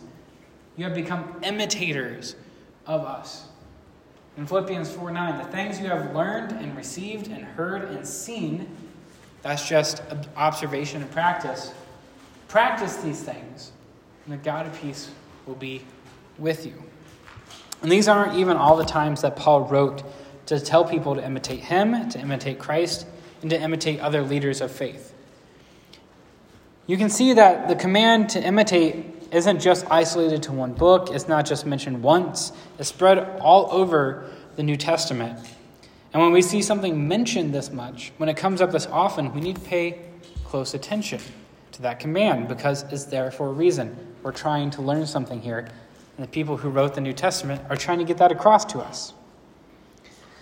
You 0.77 0.83
have 0.85 0.95
become 0.95 1.39
imitators 1.43 2.35
of 2.85 3.01
us. 3.01 3.47
In 4.37 4.45
Philippians 4.45 4.91
4 4.91 5.11
9, 5.11 5.37
the 5.37 5.51
things 5.51 5.79
you 5.79 5.87
have 5.87 6.13
learned 6.13 6.51
and 6.51 6.75
received 6.75 7.27
and 7.27 7.43
heard 7.43 7.89
and 7.91 8.05
seen, 8.05 8.67
that's 9.41 9.67
just 9.67 10.01
observation 10.35 11.01
and 11.01 11.11
practice. 11.11 11.71
Practice 12.47 12.97
these 12.97 13.21
things, 13.21 13.71
and 14.25 14.33
the 14.33 14.37
God 14.37 14.65
of 14.65 14.81
peace 14.81 15.09
will 15.45 15.55
be 15.55 15.83
with 16.37 16.65
you. 16.65 16.83
And 17.81 17.91
these 17.91 18.07
aren't 18.07 18.35
even 18.35 18.57
all 18.57 18.75
the 18.75 18.85
times 18.85 19.21
that 19.21 19.35
Paul 19.35 19.61
wrote 19.61 20.03
to 20.47 20.59
tell 20.59 20.83
people 20.83 21.15
to 21.15 21.25
imitate 21.25 21.59
him, 21.59 22.09
to 22.09 22.19
imitate 22.19 22.59
Christ, 22.59 23.05
and 23.41 23.49
to 23.49 23.59
imitate 23.59 23.99
other 23.99 24.21
leaders 24.21 24.61
of 24.61 24.71
faith. 24.71 25.13
You 26.87 26.97
can 26.97 27.09
see 27.09 27.33
that 27.33 27.67
the 27.67 27.75
command 27.75 28.29
to 28.29 28.41
imitate 28.41 29.14
isn't 29.31 29.59
just 29.59 29.85
isolated 29.89 30.43
to 30.43 30.51
one 30.51 30.73
book, 30.73 31.09
it's 31.11 31.27
not 31.27 31.45
just 31.45 31.65
mentioned 31.65 32.03
once, 32.03 32.51
it's 32.79 32.89
spread 32.89 33.39
all 33.39 33.71
over 33.71 34.29
the 34.55 34.63
New 34.63 34.77
Testament. 34.77 35.39
And 36.13 36.21
when 36.21 36.31
we 36.31 36.41
see 36.41 36.61
something 36.61 37.07
mentioned 37.07 37.53
this 37.53 37.71
much, 37.71 38.13
when 38.17 38.29
it 38.29 38.37
comes 38.37 38.61
up 38.61 38.71
this 38.71 38.87
often, 38.87 39.33
we 39.33 39.41
need 39.41 39.55
to 39.55 39.61
pay 39.61 39.99
close 40.45 40.73
attention 40.73 41.19
to 41.73 41.81
that 41.81 41.99
command 41.99 42.47
because 42.47 42.83
it's 42.83 43.05
there 43.05 43.31
for 43.31 43.47
a 43.47 43.51
reason. 43.51 44.15
We're 44.23 44.31
trying 44.31 44.69
to 44.71 44.81
learn 44.81 45.05
something 45.05 45.41
here, 45.41 45.67
and 46.17 46.25
the 46.25 46.31
people 46.31 46.57
who 46.57 46.69
wrote 46.69 46.95
the 46.95 47.01
New 47.01 47.13
Testament 47.13 47.61
are 47.69 47.75
trying 47.75 47.99
to 47.99 48.05
get 48.05 48.17
that 48.19 48.31
across 48.31 48.63
to 48.65 48.79
us. 48.79 49.13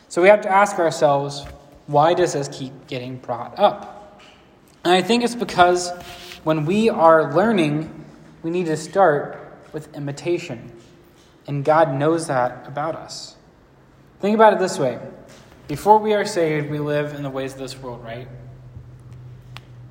So 0.10 0.22
we 0.22 0.28
have 0.28 0.42
to 0.42 0.50
ask 0.50 0.78
ourselves 0.78 1.44
why 1.88 2.13
does 2.13 2.34
this 2.34 2.48
keep 2.48 2.88
getting 2.88 3.18
brought 3.18 3.58
up? 3.58 4.22
And 4.84 4.94
I 4.94 5.02
think 5.02 5.24
it's 5.24 5.36
because 5.36 5.92
when 6.44 6.66
we 6.66 6.90
are 6.90 7.34
learning, 7.34 8.02
we 8.44 8.52
need 8.52 8.68
to 8.68 8.78
start 8.78 9.58
with 9.72 9.96
imitation. 9.96 10.72
And 11.48 11.66
God 11.66 11.94
knows 11.94 12.28
that 12.28 12.68
about 12.68 12.96
us. 12.96 13.36
Think 14.20 14.36
about 14.36 14.54
it 14.54 14.60
this 14.60 14.78
way 14.78 15.00
before 15.68 15.98
we 15.98 16.14
are 16.14 16.26
saved, 16.26 16.70
we 16.70 16.80
live 16.80 17.14
in 17.14 17.24
the 17.24 17.30
ways 17.30 17.54
of 17.54 17.60
this 17.60 17.78
world, 17.78 18.04
right? 18.04 18.28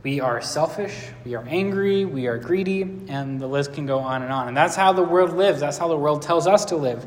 We 0.02 0.20
are 0.20 0.40
selfish, 0.42 1.08
we 1.24 1.34
are 1.34 1.44
angry, 1.48 2.04
we 2.04 2.26
are 2.26 2.36
greedy, 2.36 2.82
and 3.08 3.40
the 3.40 3.46
list 3.46 3.72
can 3.72 3.86
go 3.86 3.98
on 3.98 4.22
and 4.22 4.32
on. 4.32 4.48
And 4.48 4.56
that's 4.56 4.76
how 4.76 4.92
the 4.92 5.02
world 5.02 5.32
lives. 5.32 5.60
That's 5.60 5.78
how 5.78 5.88
the 5.88 5.96
world 5.96 6.22
tells 6.22 6.46
us 6.46 6.64
to 6.66 6.76
live. 6.76 7.06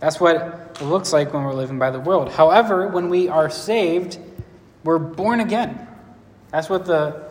That's 0.00 0.20
what 0.20 0.36
it 0.80 0.82
looks 0.82 1.12
like 1.12 1.32
when 1.32 1.44
we're 1.44 1.54
living 1.54 1.78
by 1.78 1.90
the 1.90 2.00
world. 2.00 2.30
However, 2.30 2.88
when 2.88 3.08
we 3.08 3.28
are 3.28 3.48
saved, 3.48 4.18
we're 4.84 4.98
born 4.98 5.40
again. 5.40 5.86
That's 6.50 6.68
what 6.68 6.84
the 6.84 7.30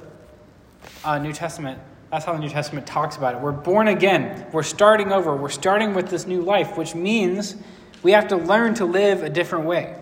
uh, 1.04 1.20
New 1.20 1.34
Testament, 1.34 1.80
that's 2.12 2.26
how 2.26 2.34
the 2.34 2.40
New 2.40 2.50
Testament 2.50 2.88
talks 2.88 3.18
about 3.18 3.36
it. 3.36 3.42
We're 3.42 3.52
born 3.52 3.90
again. 3.90 4.48
We're 4.52 4.64
starting 4.64 5.12
over. 5.12 5.36
We're 5.36 5.50
starting 5.50 5.94
with 5.94 6.10
this 6.10 6.26
new 6.26 6.42
life, 6.42 6.78
which 6.78 6.96
means 6.96 7.56
we 8.04 8.12
have 8.12 8.30
to 8.30 8.38
learn 8.38 8.74
to 8.76 8.86
live 8.86 9.24
a 9.24 9.30
different 9.30 9.66
way. 9.66 9.96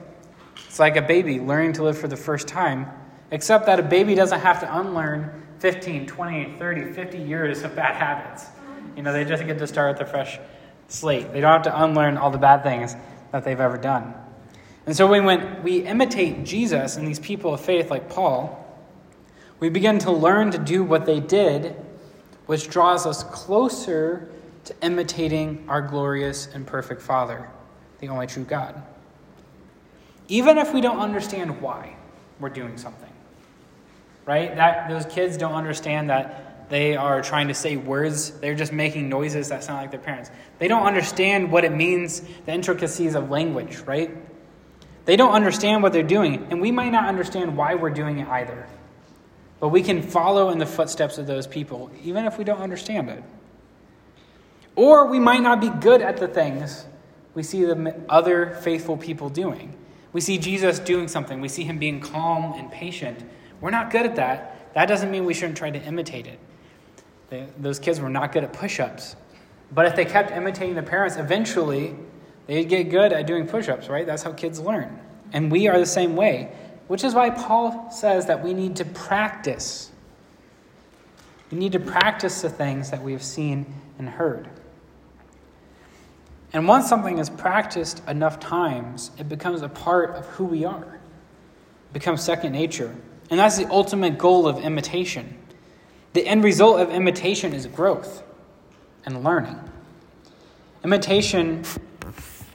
It's 0.67 0.79
like 0.79 0.97
a 0.97 1.01
baby 1.01 1.39
learning 1.39 1.73
to 1.73 1.83
live 1.83 1.97
for 1.97 2.07
the 2.07 2.17
first 2.17 2.47
time, 2.47 2.87
except 3.31 3.65
that 3.65 3.79
a 3.79 3.83
baby 3.83 4.13
doesn't 4.13 4.39
have 4.39 4.59
to 4.59 4.79
unlearn 4.79 5.43
15, 5.59 6.05
20, 6.05 6.55
30, 6.59 6.93
50 6.93 7.17
years 7.17 7.63
of 7.63 7.75
bad 7.75 7.95
habits. 7.95 8.47
You 8.95 9.03
know, 9.03 9.11
they 9.11 9.25
just 9.25 9.45
get 9.45 9.57
to 9.57 9.67
start 9.67 9.97
with 9.97 10.07
a 10.07 10.11
fresh 10.11 10.37
slate. 10.87 11.33
They 11.33 11.41
don't 11.41 11.51
have 11.51 11.63
to 11.63 11.83
unlearn 11.83 12.17
all 12.17 12.29
the 12.29 12.37
bad 12.37 12.61
things 12.63 12.95
that 13.31 13.43
they've 13.43 13.59
ever 13.59 13.77
done. 13.77 14.13
And 14.85 14.95
so 14.95 15.07
when 15.07 15.63
we 15.63 15.79
imitate 15.79 16.43
Jesus 16.43 16.95
and 16.97 17.07
these 17.07 17.19
people 17.19 17.53
of 17.53 17.61
faith 17.61 17.89
like 17.89 18.09
Paul, 18.09 18.61
we 19.59 19.69
begin 19.69 19.97
to 19.99 20.11
learn 20.11 20.51
to 20.51 20.57
do 20.57 20.83
what 20.83 21.05
they 21.05 21.19
did, 21.19 21.75
which 22.45 22.69
draws 22.69 23.05
us 23.05 23.23
closer 23.23 24.29
to 24.65 24.75
imitating 24.81 25.65
our 25.67 25.81
glorious 25.81 26.47
and 26.53 26.65
perfect 26.65 27.01
Father, 27.01 27.47
the 27.99 28.09
only 28.09 28.27
true 28.27 28.43
God. 28.43 28.81
Even 30.27 30.57
if 30.57 30.73
we 30.73 30.81
don't 30.81 30.99
understand 30.99 31.61
why 31.61 31.95
we're 32.39 32.49
doing 32.49 32.77
something. 32.77 33.11
Right? 34.25 34.55
That 34.55 34.89
those 34.89 35.05
kids 35.05 35.37
don't 35.37 35.53
understand 35.53 36.09
that 36.09 36.69
they 36.69 36.95
are 36.95 37.21
trying 37.21 37.47
to 37.49 37.53
say 37.53 37.77
words. 37.77 38.31
They're 38.31 38.55
just 38.55 38.73
making 38.73 39.07
noises 39.07 39.49
that 39.49 39.63
sound 39.63 39.81
like 39.81 39.91
their 39.91 39.99
parents. 39.99 40.31
They 40.57 40.67
don't 40.67 40.83
understand 40.83 41.51
what 41.51 41.63
it 41.63 41.71
means, 41.71 42.21
the 42.45 42.53
intricacies 42.53 43.13
of 43.13 43.29
language, 43.29 43.77
right? 43.81 44.15
They 45.05 45.15
don't 45.15 45.33
understand 45.33 45.83
what 45.83 45.93
they're 45.93 46.01
doing, 46.01 46.47
and 46.49 46.59
we 46.59 46.71
might 46.71 46.89
not 46.89 47.07
understand 47.07 47.55
why 47.55 47.75
we're 47.75 47.91
doing 47.91 48.19
it 48.19 48.27
either. 48.27 48.67
But 49.65 49.69
we 49.69 49.81
can 49.81 50.03
follow 50.03 50.51
in 50.51 50.59
the 50.59 50.65
footsteps 50.67 51.17
of 51.17 51.25
those 51.25 51.47
people, 51.47 51.89
even 52.03 52.25
if 52.25 52.37
we 52.37 52.43
don't 52.43 52.59
understand 52.59 53.09
it. 53.09 53.23
Or 54.75 55.07
we 55.07 55.19
might 55.19 55.41
not 55.41 55.59
be 55.59 55.69
good 55.69 56.03
at 56.03 56.17
the 56.17 56.27
things 56.27 56.85
we 57.33 57.41
see 57.41 57.65
the 57.65 57.99
other 58.07 58.51
faithful 58.61 58.95
people 58.95 59.27
doing. 59.27 59.75
We 60.13 60.21
see 60.21 60.37
Jesus 60.37 60.77
doing 60.77 61.07
something, 61.07 61.41
we 61.41 61.47
see 61.47 61.63
him 61.63 61.79
being 61.79 61.99
calm 61.99 62.53
and 62.53 62.71
patient. 62.71 63.23
We're 63.59 63.71
not 63.71 63.89
good 63.89 64.05
at 64.05 64.15
that. 64.17 64.71
That 64.75 64.85
doesn't 64.85 65.09
mean 65.09 65.25
we 65.25 65.33
shouldn't 65.33 65.57
try 65.57 65.71
to 65.71 65.81
imitate 65.81 66.27
it. 66.27 66.37
They, 67.31 67.47
those 67.57 67.79
kids 67.79 67.99
were 67.99 68.07
not 68.07 68.33
good 68.33 68.43
at 68.43 68.53
push 68.53 68.79
ups. 68.79 69.15
But 69.71 69.87
if 69.87 69.95
they 69.95 70.05
kept 70.05 70.29
imitating 70.29 70.75
the 70.75 70.83
parents, 70.83 71.15
eventually 71.15 71.95
they'd 72.45 72.69
get 72.69 72.91
good 72.91 73.11
at 73.11 73.25
doing 73.25 73.47
push 73.47 73.67
ups, 73.67 73.89
right? 73.89 74.05
That's 74.05 74.21
how 74.21 74.31
kids 74.31 74.59
learn. 74.59 74.99
And 75.33 75.51
we 75.51 75.67
are 75.67 75.79
the 75.79 75.87
same 75.87 76.15
way, 76.15 76.51
which 76.87 77.03
is 77.03 77.13
why 77.13 77.29
Paul 77.29 77.89
says 77.91 78.27
that 78.27 78.43
we 78.43 78.53
need 78.53 78.75
to 78.77 78.85
practice. 78.85 79.91
We 81.51 81.57
need 81.57 81.71
to 81.73 81.79
practice 81.79 82.41
the 82.41 82.49
things 82.49 82.91
that 82.91 83.01
we 83.01 83.11
have 83.11 83.23
seen 83.23 83.65
and 83.97 84.09
heard. 84.09 84.49
And 86.53 86.67
once 86.67 86.87
something 86.87 87.17
is 87.17 87.29
practiced 87.29 88.01
enough 88.07 88.39
times, 88.39 89.11
it 89.17 89.27
becomes 89.27 89.61
a 89.61 89.69
part 89.69 90.11
of 90.15 90.25
who 90.27 90.45
we 90.45 90.63
are. 90.63 90.99
It 91.89 91.93
becomes 91.93 92.23
second 92.23 92.53
nature. 92.53 92.95
And 93.29 93.39
that's 93.39 93.57
the 93.57 93.69
ultimate 93.69 94.17
goal 94.17 94.47
of 94.47 94.59
imitation. 94.59 95.37
The 96.13 96.25
end 96.25 96.43
result 96.43 96.79
of 96.79 96.91
imitation 96.91 97.53
is 97.53 97.67
growth 97.67 98.23
and 99.05 99.23
learning. 99.23 99.59
Imitation 100.83 101.63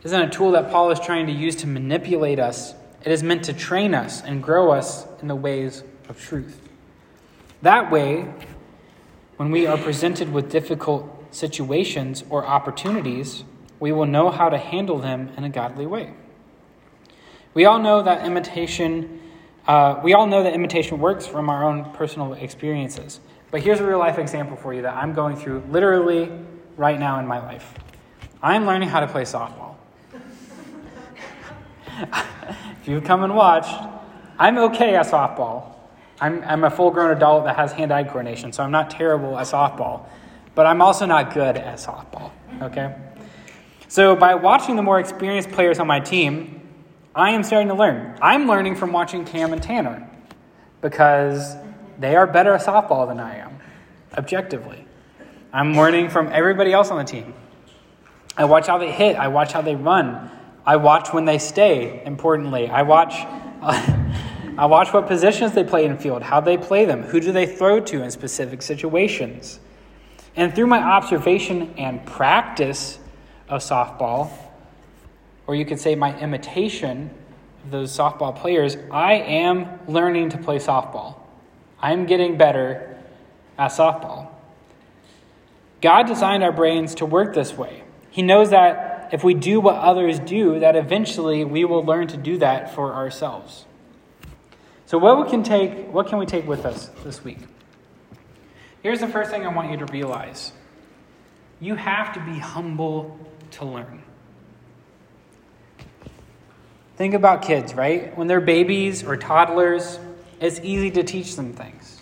isn't 0.02 0.20
a 0.20 0.30
tool 0.30 0.52
that 0.52 0.70
Paul 0.70 0.90
is 0.92 1.00
trying 1.00 1.26
to 1.26 1.32
use 1.32 1.56
to 1.56 1.66
manipulate 1.66 2.38
us, 2.38 2.74
it 3.02 3.12
is 3.12 3.22
meant 3.22 3.44
to 3.44 3.52
train 3.52 3.94
us 3.94 4.22
and 4.22 4.42
grow 4.42 4.72
us 4.72 5.06
in 5.22 5.28
the 5.28 5.36
ways 5.36 5.82
of 6.08 6.20
truth. 6.20 6.68
That 7.62 7.90
way, 7.90 8.26
when 9.36 9.50
we 9.50 9.66
are 9.66 9.78
presented 9.78 10.32
with 10.32 10.50
difficult 10.50 11.34
situations 11.34 12.24
or 12.28 12.44
opportunities, 12.46 13.44
we 13.78 13.92
will 13.92 14.06
know 14.06 14.30
how 14.30 14.48
to 14.50 14.58
handle 14.58 14.98
them 14.98 15.30
in 15.36 15.44
a 15.44 15.48
godly 15.48 15.86
way. 15.86 16.12
We 17.54 17.64
all 17.64 17.78
know 17.78 18.02
that 18.02 18.26
imitation. 18.26 19.20
Uh, 19.66 20.00
we 20.04 20.14
all 20.14 20.26
know 20.26 20.42
that 20.42 20.52
imitation 20.52 20.98
works 20.98 21.26
from 21.26 21.48
our 21.48 21.64
own 21.64 21.92
personal 21.92 22.34
experiences. 22.34 23.20
But 23.50 23.62
here's 23.62 23.80
a 23.80 23.86
real 23.86 23.98
life 23.98 24.18
example 24.18 24.56
for 24.56 24.72
you 24.72 24.82
that 24.82 24.94
I'm 24.94 25.12
going 25.12 25.36
through 25.36 25.64
literally 25.70 26.30
right 26.76 26.98
now 26.98 27.18
in 27.18 27.26
my 27.26 27.38
life. 27.40 27.74
I'm 28.42 28.66
learning 28.66 28.88
how 28.88 29.00
to 29.00 29.08
play 29.08 29.22
softball. 29.22 29.76
if 32.80 32.88
you've 32.88 33.04
come 33.04 33.22
and 33.22 33.34
watched, 33.34 33.74
I'm 34.38 34.56
okay 34.58 34.96
at 34.96 35.06
softball. 35.06 35.74
I'm, 36.20 36.42
I'm 36.44 36.64
a 36.64 36.70
full 36.70 36.90
grown 36.90 37.14
adult 37.16 37.44
that 37.44 37.56
has 37.56 37.72
hand 37.72 37.92
eye 37.92 38.04
coordination, 38.04 38.52
so 38.52 38.62
I'm 38.62 38.70
not 38.70 38.90
terrible 38.90 39.38
at 39.38 39.46
softball. 39.46 40.06
But 40.54 40.66
I'm 40.66 40.82
also 40.82 41.06
not 41.06 41.32
good 41.32 41.56
at 41.56 41.78
softball, 41.78 42.30
okay? 42.62 42.94
So 43.88 44.16
by 44.16 44.34
watching 44.34 44.76
the 44.76 44.82
more 44.82 44.98
experienced 44.98 45.50
players 45.50 45.78
on 45.78 45.86
my 45.86 46.00
team, 46.00 46.68
I 47.14 47.30
am 47.30 47.42
starting 47.42 47.68
to 47.68 47.74
learn. 47.74 48.18
I'm 48.22 48.46
learning 48.46 48.76
from 48.76 48.92
watching 48.92 49.24
Cam 49.24 49.52
and 49.52 49.62
Tanner 49.62 50.08
because 50.80 51.56
they 51.98 52.16
are 52.16 52.26
better 52.26 52.54
at 52.54 52.62
softball 52.62 53.08
than 53.08 53.20
I 53.20 53.36
am, 53.36 53.58
objectively. 54.16 54.86
I'm 55.52 55.74
learning 55.74 56.10
from 56.10 56.28
everybody 56.32 56.72
else 56.72 56.90
on 56.90 56.98
the 56.98 57.04
team. 57.04 57.34
I 58.36 58.44
watch 58.44 58.68
how 58.68 58.78
they 58.78 58.90
hit, 58.90 59.16
I 59.16 59.28
watch 59.28 59.52
how 59.52 59.60
they 59.60 59.74
run, 59.74 60.30
I 60.70 60.76
watch 60.76 61.12
when 61.12 61.24
they 61.24 61.38
stay, 61.38 62.00
importantly. 62.06 62.70
I 62.70 62.82
watch 62.82 63.14
I 64.56 64.66
watch 64.66 64.92
what 64.92 65.08
positions 65.08 65.50
they 65.50 65.64
play 65.64 65.84
in 65.84 65.98
field, 65.98 66.22
how 66.22 66.40
they 66.40 66.56
play 66.56 66.84
them, 66.84 67.02
who 67.02 67.18
do 67.18 67.32
they 67.32 67.44
throw 67.44 67.80
to 67.80 68.04
in 68.04 68.10
specific 68.12 68.62
situations. 68.62 69.58
And 70.36 70.54
through 70.54 70.68
my 70.68 70.80
observation 70.80 71.74
and 71.76 72.06
practice 72.06 73.00
of 73.48 73.62
softball, 73.62 74.30
or 75.48 75.56
you 75.56 75.64
could 75.64 75.80
say 75.80 75.96
my 75.96 76.16
imitation 76.20 77.10
of 77.64 77.72
those 77.72 77.90
softball 77.90 78.36
players, 78.36 78.76
I 78.92 79.14
am 79.14 79.80
learning 79.88 80.28
to 80.30 80.38
play 80.38 80.58
softball. 80.58 81.16
I'm 81.80 82.06
getting 82.06 82.38
better 82.38 82.96
at 83.58 83.72
softball. 83.72 84.28
God 85.80 86.06
designed 86.06 86.44
our 86.44 86.52
brains 86.52 86.94
to 86.96 87.06
work 87.06 87.34
this 87.34 87.54
way. 87.54 87.82
He 88.12 88.22
knows 88.22 88.50
that 88.50 88.89
if 89.12 89.24
we 89.24 89.34
do 89.34 89.60
what 89.60 89.76
others 89.76 90.18
do, 90.18 90.60
that 90.60 90.76
eventually 90.76 91.44
we 91.44 91.64
will 91.64 91.84
learn 91.84 92.06
to 92.08 92.16
do 92.16 92.38
that 92.38 92.74
for 92.74 92.94
ourselves. 92.94 93.64
So 94.86 94.98
what 94.98 95.22
we 95.22 95.30
can 95.30 95.42
take, 95.42 95.92
what 95.92 96.08
can 96.08 96.18
we 96.18 96.26
take 96.26 96.46
with 96.46 96.64
us 96.64 96.90
this 97.04 97.22
week? 97.22 97.38
Here's 98.82 99.00
the 99.00 99.08
first 99.08 99.30
thing 99.30 99.44
I 99.44 99.48
want 99.48 99.70
you 99.70 99.76
to 99.78 99.86
realize. 99.86 100.52
You 101.60 101.74
have 101.74 102.14
to 102.14 102.20
be 102.20 102.38
humble 102.38 103.18
to 103.52 103.64
learn. 103.64 104.02
Think 106.96 107.14
about 107.14 107.42
kids, 107.42 107.74
right? 107.74 108.16
When 108.16 108.26
they're 108.26 108.40
babies 108.40 109.04
or 109.04 109.16
toddlers, 109.16 109.98
it's 110.40 110.60
easy 110.60 110.90
to 110.92 111.02
teach 111.02 111.36
them 111.36 111.52
things 111.52 112.00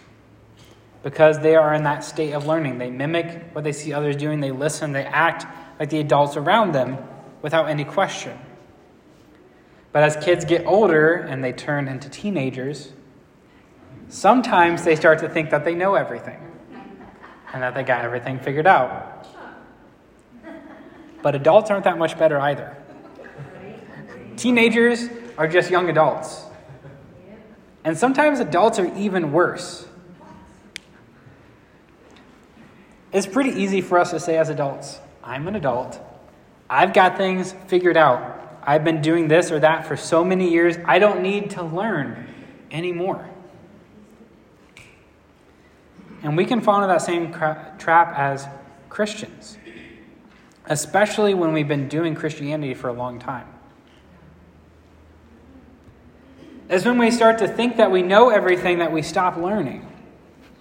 because 1.03 1.39
they 1.41 1.57
are 1.57 1.75
in 1.75 1.85
that 1.85 2.05
state 2.05 2.33
of 2.33 2.47
learning. 2.47 2.79
They 2.79 2.91
mimic 2.91 3.55
what 3.55 3.65
they 3.65 3.73
see 3.73 3.93
others 3.93 4.17
doing, 4.17 4.41
they 4.41 4.51
listen, 4.51 4.93
they 4.93 5.05
act 5.05 5.47
like 5.79 5.91
the 5.91 6.01
adults 6.01 6.37
around 6.37 6.73
them 6.73 6.99
without 7.43 7.69
any 7.69 7.85
question. 7.85 8.39
But 9.93 10.03
as 10.03 10.17
kids 10.17 10.45
get 10.45 10.67
older 10.67 11.15
and 11.15 11.43
they 11.43 11.53
turn 11.53 11.89
into 11.89 12.09
teenagers, 12.09 12.93
sometimes 14.09 14.85
they 14.85 14.97
start 14.97 15.21
to 15.21 15.29
think 15.29 15.51
that 15.51 15.65
they 15.65 15.75
know 15.75 15.95
everything 15.95 16.41
and 17.53 17.63
that 17.63 17.75
they 17.75 17.83
got 17.83 18.05
everything 18.05 18.39
figured 18.39 18.67
out. 18.67 19.27
But 21.23 21.35
adults 21.35 21.71
aren't 21.71 21.85
that 21.85 21.99
much 21.99 22.19
better 22.19 22.39
either. 22.39 22.77
Teenagers 24.37 25.09
are 25.37 25.49
just 25.49 25.71
young 25.71 25.89
adults. 25.89 26.45
And 27.85 27.97
sometimes 27.97 28.41
adults 28.41 28.79
are 28.79 28.95
even 28.97 29.33
worse. 29.33 29.87
It's 33.13 33.27
pretty 33.27 33.51
easy 33.51 33.81
for 33.81 33.99
us 33.99 34.11
to 34.11 34.21
say 34.21 34.37
as 34.37 34.51
adults, 34.51 35.01
I'm 35.23 35.49
an 35.49 35.57
adult. 35.57 36.01
I've 36.71 36.93
got 36.93 37.17
things 37.17 37.55
figured 37.67 37.97
out. 37.97 38.61
I've 38.63 38.85
been 38.85 39.01
doing 39.01 39.29
this 39.29 39.51
or 39.51 39.61
that 39.61 39.87
for 39.87 39.97
so 39.97 40.25
many 40.25 40.51
years. 40.51 40.77
I 40.85 40.99
don't 40.99 41.23
need 41.23 41.51
to 41.51 41.63
learn 41.63 42.29
anymore. 42.71 43.29
And 46.23 46.37
we 46.37 46.45
can 46.45 46.61
fall 46.61 46.77
into 46.77 46.89
that 46.89 47.03
same 47.03 47.33
cra- 47.33 47.75
trap 47.79 48.19
as 48.19 48.47
Christians, 48.89 49.57
especially 50.67 51.33
when 51.33 51.53
we've 51.53 51.69
been 51.69 51.89
doing 51.89 52.15
Christianity 52.15 52.75
for 52.75 52.89
a 52.89 52.93
long 52.93 53.19
time. 53.19 53.47
It's 56.69 56.85
when 56.85 56.99
we 56.99 57.11
start 57.11 57.39
to 57.39 57.49
think 57.49 57.79
that 57.79 57.91
we 57.91 58.03
know 58.03 58.29
everything 58.29 58.81
that 58.81 58.93
we 58.93 59.01
stop 59.01 59.39
learning. 59.39 59.88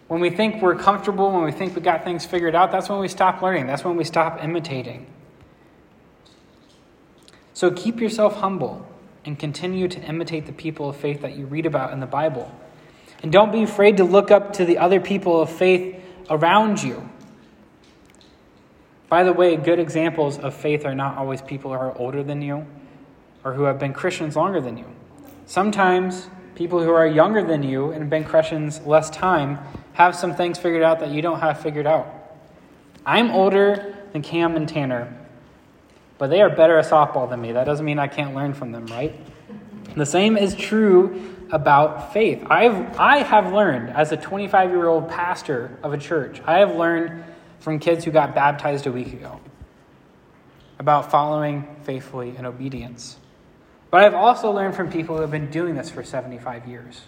When 0.08 0.22
we 0.22 0.30
think 0.30 0.62
we're 0.62 0.76
comfortable, 0.76 1.32
when 1.32 1.44
we 1.44 1.52
think 1.52 1.76
we 1.76 1.82
got 1.82 2.04
things 2.04 2.26
figured 2.26 2.56
out, 2.56 2.72
that's 2.72 2.88
when 2.88 3.00
we 3.00 3.08
stop 3.08 3.42
learning. 3.42 3.68
That's 3.68 3.84
when 3.84 3.98
we 3.98 4.04
stop 4.04 4.44
imitating. 4.44 5.06
So 7.54 7.72
keep 7.72 8.00
yourself 8.00 8.38
humble 8.38 8.88
and 9.26 9.38
continue 9.38 9.88
to 9.90 10.00
imitate 10.02 10.46
the 10.46 10.54
people 10.54 10.90
of 10.90 10.96
faith 10.96 11.22
that 11.22 11.36
you 11.36 11.46
read 11.46 11.66
about 11.66 11.92
in 11.92 12.00
the 12.00 12.06
Bible. 12.06 12.50
And 13.22 13.32
don't 13.32 13.52
be 13.52 13.64
afraid 13.64 13.98
to 13.98 14.04
look 14.04 14.32
up 14.32 14.54
to 14.54 14.66
the 14.66 14.78
other 14.78 15.02
people 15.02 15.42
of 15.42 15.50
faith 15.50 16.00
around 16.30 16.82
you. 16.82 17.10
By 19.10 19.24
the 19.24 19.34
way, 19.34 19.56
good 19.56 19.80
examples 19.80 20.38
of 20.38 20.54
faith 20.54 20.86
are 20.86 20.96
not 20.96 21.18
always 21.18 21.42
people 21.42 21.72
who 21.72 21.78
are 21.78 21.98
older 21.98 22.24
than 22.24 22.42
you 22.42 22.66
or 23.44 23.54
who 23.54 23.64
have 23.64 23.80
been 23.80 23.94
Christians 23.94 24.36
longer 24.36 24.62
than 24.62 24.78
you. 24.78 24.86
Sometimes 25.46 26.30
people 26.56 26.84
who 26.84 26.92
are 26.92 27.08
younger 27.08 27.44
than 27.44 27.64
you 27.64 27.92
and 27.92 28.02
have 28.02 28.10
been 28.10 28.24
Christians 28.24 28.82
less 28.82 29.10
time 29.10 29.60
have 29.98 30.16
some 30.16 30.36
things 30.36 30.60
figured 30.60 30.84
out 30.84 31.00
that 31.00 31.10
you 31.10 31.24
don't 31.24 31.40
have 31.40 31.60
figured 31.60 31.88
out. 31.88 32.08
I'm 33.04 33.32
older 33.32 33.98
than 34.14 34.22
Cam 34.22 34.56
and 34.56 34.70
Tanner, 34.70 35.12
but 36.20 36.30
they 36.30 36.40
are 36.40 36.52
better 36.52 36.78
at 36.78 36.86
softball 36.86 37.28
than 37.28 37.42
me. 37.42 37.54
That 37.54 37.64
doesn't 37.64 37.84
mean 37.84 37.98
I 37.98 38.06
can't 38.06 38.36
learn 38.36 38.54
from 38.54 38.72
them, 38.72 38.86
right? 38.86 39.20
The 39.96 40.06
same 40.06 40.38
is 40.38 40.54
true 40.54 41.34
about 41.50 42.14
faith. 42.14 42.46
I've, 42.48 43.00
I 43.00 43.24
have 43.24 43.52
learned 43.52 43.90
as 43.90 44.12
a 44.12 44.18
25 44.18 44.70
year 44.70 44.88
old 44.88 45.10
pastor 45.10 45.76
of 45.82 45.94
a 45.94 45.98
church, 45.98 46.42
I 46.46 46.60
have 46.60 46.76
learned 46.76 47.24
from 47.60 47.80
kids 47.80 48.06
who 48.06 48.12
got 48.12 48.36
baptized 48.36 48.86
a 48.86 48.92
week 48.92 49.14
ago 49.14 49.42
about 50.78 51.10
following 51.10 51.76
faithfully 51.82 52.38
in 52.38 52.46
obedience. 52.46 53.18
But 53.90 54.04
I've 54.04 54.14
also 54.14 54.52
learned 54.52 54.76
from 54.76 54.92
people 54.92 55.16
who 55.16 55.22
have 55.22 55.32
been 55.32 55.50
doing 55.50 55.74
this 55.74 55.90
for 55.90 56.04
75 56.04 56.68
years. 56.68 57.02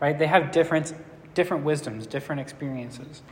Right? 0.00 0.18
They 0.18 0.26
have 0.26 0.50
different, 0.50 0.92
different 1.34 1.64
wisdoms, 1.64 2.06
different 2.06 2.40
experiences. 2.40 3.22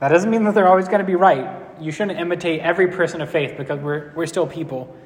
That 0.00 0.08
doesn't 0.08 0.30
mean 0.30 0.44
that 0.44 0.54
they're 0.54 0.68
always 0.68 0.86
going 0.86 1.00
to 1.00 1.04
be 1.04 1.16
right. 1.16 1.48
You 1.80 1.90
shouldn't 1.90 2.18
imitate 2.18 2.60
every 2.60 2.88
person 2.88 3.20
of 3.20 3.30
faith 3.30 3.56
because 3.56 3.80
we're, 3.80 4.12
we're 4.14 4.26
still 4.26 4.46
people 4.46 4.96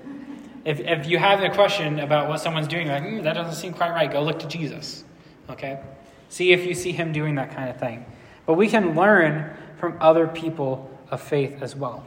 if, 0.64 0.80
if 0.80 1.06
you 1.06 1.18
have 1.18 1.42
a 1.42 1.50
question 1.50 1.98
about 1.98 2.28
what 2.28 2.40
someone's 2.40 2.68
doing, 2.68 2.88
like, 2.88 3.02
mm, 3.02 3.22
that 3.24 3.34
doesn't 3.34 3.54
seem 3.54 3.72
quite 3.72 3.90
right, 3.90 4.10
go 4.10 4.22
look 4.22 4.38
to 4.40 4.48
Jesus. 4.48 5.04
Okay? 5.50 5.80
See 6.28 6.52
if 6.52 6.64
you 6.64 6.74
see 6.74 6.92
him 6.92 7.12
doing 7.12 7.34
that 7.34 7.54
kind 7.54 7.68
of 7.68 7.78
thing. 7.78 8.06
But 8.46 8.54
we 8.54 8.68
can 8.68 8.94
learn 8.94 9.56
from 9.78 9.96
other 10.00 10.28
people 10.28 10.90
of 11.10 11.20
faith 11.20 11.62
as 11.62 11.74
well. 11.74 12.06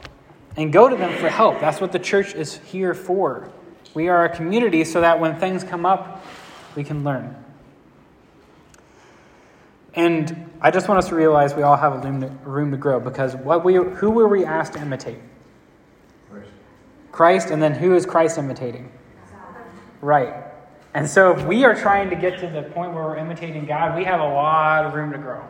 And 0.56 0.72
go 0.72 0.88
to 0.88 0.96
them 0.96 1.16
for 1.18 1.28
help. 1.28 1.60
That's 1.60 1.80
what 1.80 1.92
the 1.92 1.98
church 1.98 2.34
is 2.34 2.56
here 2.58 2.94
for. 2.94 3.52
We 3.94 4.08
are 4.08 4.24
a 4.24 4.34
community 4.34 4.84
so 4.84 5.02
that 5.02 5.20
when 5.20 5.38
things 5.38 5.62
come 5.62 5.84
up, 5.84 6.24
we 6.74 6.82
can 6.82 7.04
learn. 7.04 7.36
And 9.96 10.50
I 10.60 10.70
just 10.70 10.88
want 10.88 10.98
us 10.98 11.08
to 11.08 11.14
realize 11.14 11.54
we 11.54 11.62
all 11.62 11.76
have 11.76 11.94
a 11.94 11.98
room 11.98 12.20
to, 12.20 12.28
room 12.48 12.70
to 12.70 12.76
grow 12.76 13.00
because 13.00 13.34
what 13.34 13.64
we, 13.64 13.74
who 13.74 14.10
were 14.10 14.28
we 14.28 14.44
asked 14.44 14.74
to 14.74 14.80
imitate? 14.80 15.18
Christ, 17.10 17.50
and 17.50 17.62
then 17.62 17.72
who 17.72 17.94
is 17.94 18.04
Christ 18.04 18.36
imitating? 18.36 18.92
Right. 20.02 20.34
And 20.92 21.08
so 21.08 21.32
if 21.32 21.46
we 21.46 21.64
are 21.64 21.74
trying 21.74 22.10
to 22.10 22.16
get 22.16 22.38
to 22.40 22.46
the 22.46 22.62
point 22.62 22.92
where 22.92 23.04
we're 23.04 23.16
imitating 23.16 23.64
God, 23.64 23.96
we 23.96 24.04
have 24.04 24.20
a 24.20 24.28
lot 24.28 24.84
of 24.84 24.92
room 24.92 25.12
to 25.12 25.18
grow. 25.18 25.42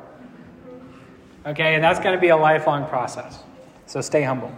Okay, 1.45 1.75
and 1.75 1.83
that's 1.83 1.99
going 1.99 2.15
to 2.15 2.21
be 2.21 2.29
a 2.29 2.37
lifelong 2.37 2.87
process. 2.87 3.43
So 3.87 4.01
stay 4.01 4.23
humble. 4.23 4.53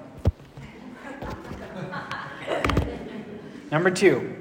Number 3.70 3.90
two, 3.90 4.34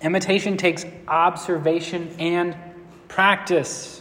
imitation 0.00 0.56
takes 0.56 0.86
observation 1.08 2.14
and 2.18 2.56
practice. 3.10 4.00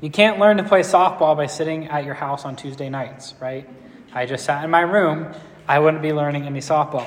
You 0.00 0.10
can't 0.10 0.38
learn 0.38 0.58
to 0.58 0.64
play 0.64 0.80
softball 0.80 1.36
by 1.36 1.46
sitting 1.46 1.86
at 1.86 2.04
your 2.04 2.14
house 2.14 2.44
on 2.44 2.56
Tuesday 2.56 2.90
nights, 2.90 3.34
right? 3.40 3.68
I 4.12 4.26
just 4.26 4.44
sat 4.44 4.62
in 4.64 4.70
my 4.70 4.82
room 4.82 5.34
I 5.66 5.78
wouldn't 5.78 6.02
be 6.02 6.12
learning 6.12 6.44
any 6.44 6.60
softball. 6.60 7.06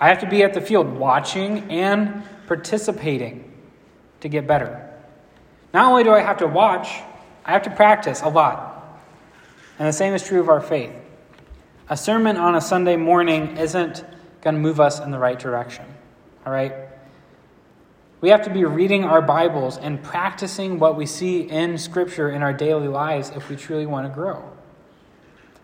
I 0.00 0.08
have 0.08 0.20
to 0.20 0.28
be 0.28 0.42
at 0.42 0.54
the 0.54 0.60
field 0.60 0.88
watching 0.88 1.70
and 1.70 2.22
participating 2.46 3.52
to 4.20 4.28
get 4.28 4.46
better. 4.46 4.90
Not 5.72 5.90
only 5.90 6.04
do 6.04 6.10
I 6.10 6.20
have 6.20 6.38
to 6.38 6.46
watch, 6.46 6.88
I 7.44 7.52
have 7.52 7.62
to 7.62 7.70
practice 7.70 8.22
a 8.22 8.28
lot. 8.28 9.00
And 9.78 9.86
the 9.86 9.92
same 9.92 10.14
is 10.14 10.26
true 10.26 10.40
of 10.40 10.48
our 10.48 10.60
faith. 10.60 10.92
A 11.88 11.96
sermon 11.96 12.36
on 12.36 12.54
a 12.54 12.60
Sunday 12.60 12.96
morning 12.96 13.56
isn't 13.58 14.04
going 14.40 14.54
to 14.54 14.60
move 14.60 14.80
us 14.80 15.00
in 15.00 15.10
the 15.10 15.18
right 15.18 15.38
direction. 15.38 15.84
All 16.46 16.52
right? 16.52 16.72
We 18.22 18.28
have 18.28 18.42
to 18.42 18.50
be 18.50 18.64
reading 18.64 19.02
our 19.02 19.20
Bibles 19.20 19.78
and 19.78 20.00
practicing 20.00 20.78
what 20.78 20.96
we 20.96 21.06
see 21.06 21.40
in 21.40 21.76
Scripture 21.76 22.30
in 22.30 22.40
our 22.40 22.52
daily 22.52 22.86
lives 22.86 23.30
if 23.34 23.50
we 23.50 23.56
truly 23.56 23.84
want 23.84 24.06
to 24.06 24.14
grow. 24.14 24.48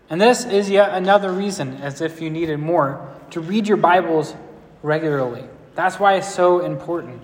And 0.09 0.19
this 0.19 0.43
is 0.43 0.69
yet 0.69 0.89
another 0.93 1.31
reason, 1.31 1.75
as 1.75 2.01
if 2.01 2.19
you 2.19 2.29
needed 2.29 2.59
more, 2.59 3.15
to 3.29 3.39
read 3.39 3.65
your 3.65 3.77
Bibles 3.77 4.35
regularly. 4.83 5.45
That's 5.75 6.01
why 6.01 6.15
it's 6.15 6.35
so 6.35 6.59
important. 6.59 7.21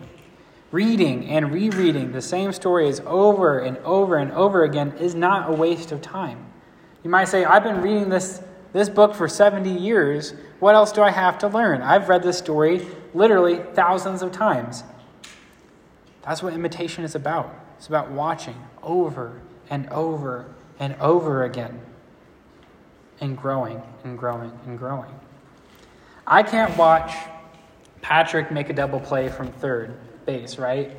Reading 0.71 1.27
and 1.27 1.51
rereading 1.51 2.13
the 2.13 2.21
same 2.21 2.53
stories 2.53 3.01
over 3.01 3.59
and 3.59 3.77
over 3.79 4.15
and 4.15 4.31
over 4.31 4.63
again 4.63 4.93
is 5.01 5.15
not 5.15 5.49
a 5.49 5.53
waste 5.53 5.91
of 5.91 6.01
time. 6.01 6.45
You 7.03 7.09
might 7.09 7.25
say, 7.25 7.43
I've 7.43 7.63
been 7.63 7.81
reading 7.81 8.07
this, 8.07 8.41
this 8.71 8.87
book 8.87 9.13
for 9.13 9.27
70 9.27 9.69
years. 9.69 10.33
What 10.61 10.75
else 10.75 10.93
do 10.93 11.01
I 11.01 11.11
have 11.11 11.37
to 11.39 11.49
learn? 11.49 11.81
I've 11.81 12.07
read 12.07 12.23
this 12.23 12.37
story 12.37 12.87
literally 13.13 13.57
thousands 13.73 14.21
of 14.21 14.31
times. 14.31 14.85
That's 16.25 16.41
what 16.41 16.53
imitation 16.53 17.03
is 17.03 17.15
about. 17.15 17.53
It's 17.77 17.87
about 17.87 18.11
watching 18.11 18.55
over 18.81 19.41
and 19.69 19.89
over 19.89 20.53
and 20.79 20.95
over 20.99 21.43
again 21.43 21.79
and 23.21 23.37
growing 23.37 23.81
and 24.03 24.17
growing 24.17 24.51
and 24.65 24.77
growing. 24.77 25.13
I 26.27 26.43
can't 26.43 26.75
watch 26.77 27.13
Patrick 28.01 28.51
make 28.51 28.69
a 28.69 28.73
double 28.73 28.99
play 28.99 29.29
from 29.29 29.51
third 29.51 29.95
base, 30.25 30.57
right? 30.57 30.91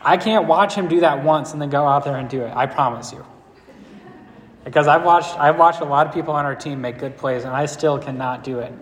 I 0.00 0.16
can't 0.16 0.46
watch 0.46 0.74
him 0.74 0.88
do 0.88 1.00
that 1.00 1.24
once 1.24 1.52
and 1.52 1.62
then 1.62 1.70
go 1.70 1.86
out 1.86 2.04
there 2.04 2.16
and 2.16 2.28
do 2.28 2.42
it. 2.42 2.54
I 2.54 2.66
promise 2.66 3.12
you. 3.12 3.24
Because 4.64 4.88
I've 4.88 5.04
watched 5.04 5.38
I've 5.38 5.58
watched 5.58 5.80
a 5.80 5.84
lot 5.84 6.06
of 6.06 6.12
people 6.12 6.34
on 6.34 6.44
our 6.44 6.56
team 6.56 6.80
make 6.80 6.98
good 6.98 7.16
plays 7.16 7.44
and 7.44 7.54
I 7.54 7.66
still 7.66 7.98
cannot 7.98 8.42
do 8.42 8.58
it. 8.58 8.72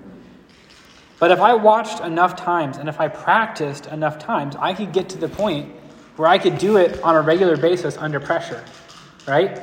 But 1.25 1.31
if 1.31 1.41
I 1.41 1.55
watched 1.55 2.01
enough 2.01 2.37
times 2.37 2.77
and 2.77 2.87
if 2.87 3.01
I 3.01 3.09
practiced 3.09 3.87
enough 3.87 4.19
times, 4.19 4.57
I 4.57 4.75
could 4.75 4.93
get 4.93 5.09
to 5.09 5.17
the 5.17 5.27
point 5.27 5.75
where 6.17 6.29
I 6.29 6.37
could 6.37 6.59
do 6.59 6.77
it 6.77 7.03
on 7.03 7.17
a 7.17 7.23
regular 7.23 7.57
basis 7.57 7.97
under 7.97 8.21
pressure, 8.21 8.63
right? 9.27 9.59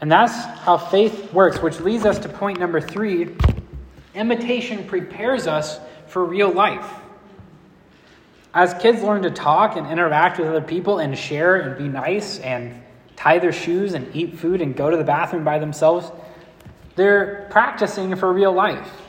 And 0.00 0.08
that's 0.08 0.36
how 0.60 0.76
faith 0.76 1.32
works, 1.32 1.60
which 1.60 1.80
leads 1.80 2.06
us 2.06 2.20
to 2.20 2.28
point 2.28 2.60
number 2.60 2.80
three 2.80 3.34
imitation 4.14 4.86
prepares 4.86 5.48
us 5.48 5.80
for 6.06 6.24
real 6.24 6.52
life. 6.52 6.88
As 8.54 8.72
kids 8.74 9.02
learn 9.02 9.22
to 9.22 9.32
talk 9.32 9.74
and 9.74 9.84
interact 9.88 10.38
with 10.38 10.46
other 10.46 10.60
people 10.60 11.00
and 11.00 11.18
share 11.18 11.56
and 11.56 11.76
be 11.76 11.88
nice 11.88 12.38
and 12.38 12.80
tie 13.16 13.40
their 13.40 13.50
shoes 13.50 13.94
and 13.94 14.14
eat 14.14 14.38
food 14.38 14.60
and 14.62 14.76
go 14.76 14.90
to 14.90 14.96
the 14.96 15.02
bathroom 15.02 15.42
by 15.42 15.58
themselves, 15.58 16.08
they're 16.94 17.48
practicing 17.50 18.14
for 18.14 18.32
real 18.32 18.52
life. 18.52 18.99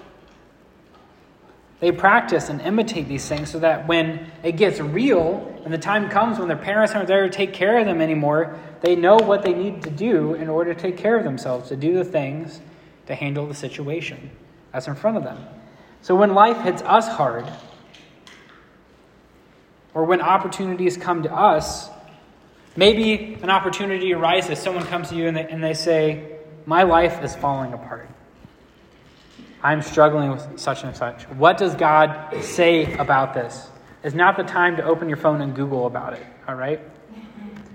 They 1.82 1.92
practice 1.92 2.50
and 2.50 2.62
imitate 2.62 3.08
these 3.08 3.28
things 3.28 3.50
so 3.50 3.60
that 3.60 3.88
when 3.88 4.32
it 4.44 4.54
gets 4.54 4.80
real 4.80 5.60
and 5.66 5.74
the 5.74 5.80
time 5.80 6.10
comes 6.10 6.38
when 6.38 6.48
their 6.48 6.56
parents 6.56 6.94
aren't 6.94 7.08
there 7.08 7.24
to 7.24 7.30
take 7.30 7.54
care 7.54 7.80
of 7.80 7.88
them 7.88 8.02
anymore, 8.02 8.56
they 8.82 8.96
know 8.96 9.18
what 9.18 9.42
they 9.42 9.54
need 9.54 9.82
to 9.84 9.90
do 9.90 10.36
in 10.36 10.48
order 10.48 10.76
to 10.76 10.80
take 10.80 10.96
care 10.96 11.18
of 11.18 11.24
themselves, 11.24 11.70
to 11.70 11.76
do 11.76 11.96
the 11.96 12.06
things 12.06 12.62
to 13.08 13.16
handle 13.16 13.48
the 13.48 13.56
situation 13.56 14.30
that's 14.72 14.88
in 14.88 14.94
front 14.94 15.18
of 15.18 15.24
them. 15.24 15.44
So 16.04 16.16
when 16.16 16.36
life 16.36 16.62
hits 16.62 16.84
us 16.84 17.08
hard, 17.08 17.52
or 19.96 20.06
when 20.06 20.22
opportunities 20.22 20.98
come 20.98 21.24
to 21.24 21.34
us, 21.34 21.90
maybe 22.76 23.40
an 23.42 23.50
opportunity 23.50 24.14
arises, 24.14 24.60
someone 24.60 24.86
comes 24.86 25.10
to 25.10 25.16
you 25.16 25.28
and 25.28 25.36
they, 25.36 25.48
and 25.48 25.64
they 25.64 25.74
say, 25.74 26.38
My 26.68 26.84
life 26.84 27.24
is 27.24 27.36
falling 27.36 27.74
apart. 27.74 28.08
I'm 29.64 29.82
struggling 29.82 30.32
with 30.32 30.60
such 30.60 30.84
and 30.84 30.96
such. 30.96 31.24
What 31.30 31.58
does 31.58 31.76
God 31.76 32.34
say 32.42 32.94
about 32.96 33.34
this? 33.34 33.70
It's 34.04 34.16
not 34.16 34.36
the 34.36 34.44
time 34.44 34.76
to 34.78 34.84
open 34.84 35.08
your 35.08 35.18
phone 35.18 35.42
and 35.42 35.56
Google 35.56 35.86
about 35.86 36.14
it, 36.14 36.26
all 36.48 36.56
right? 36.56 36.80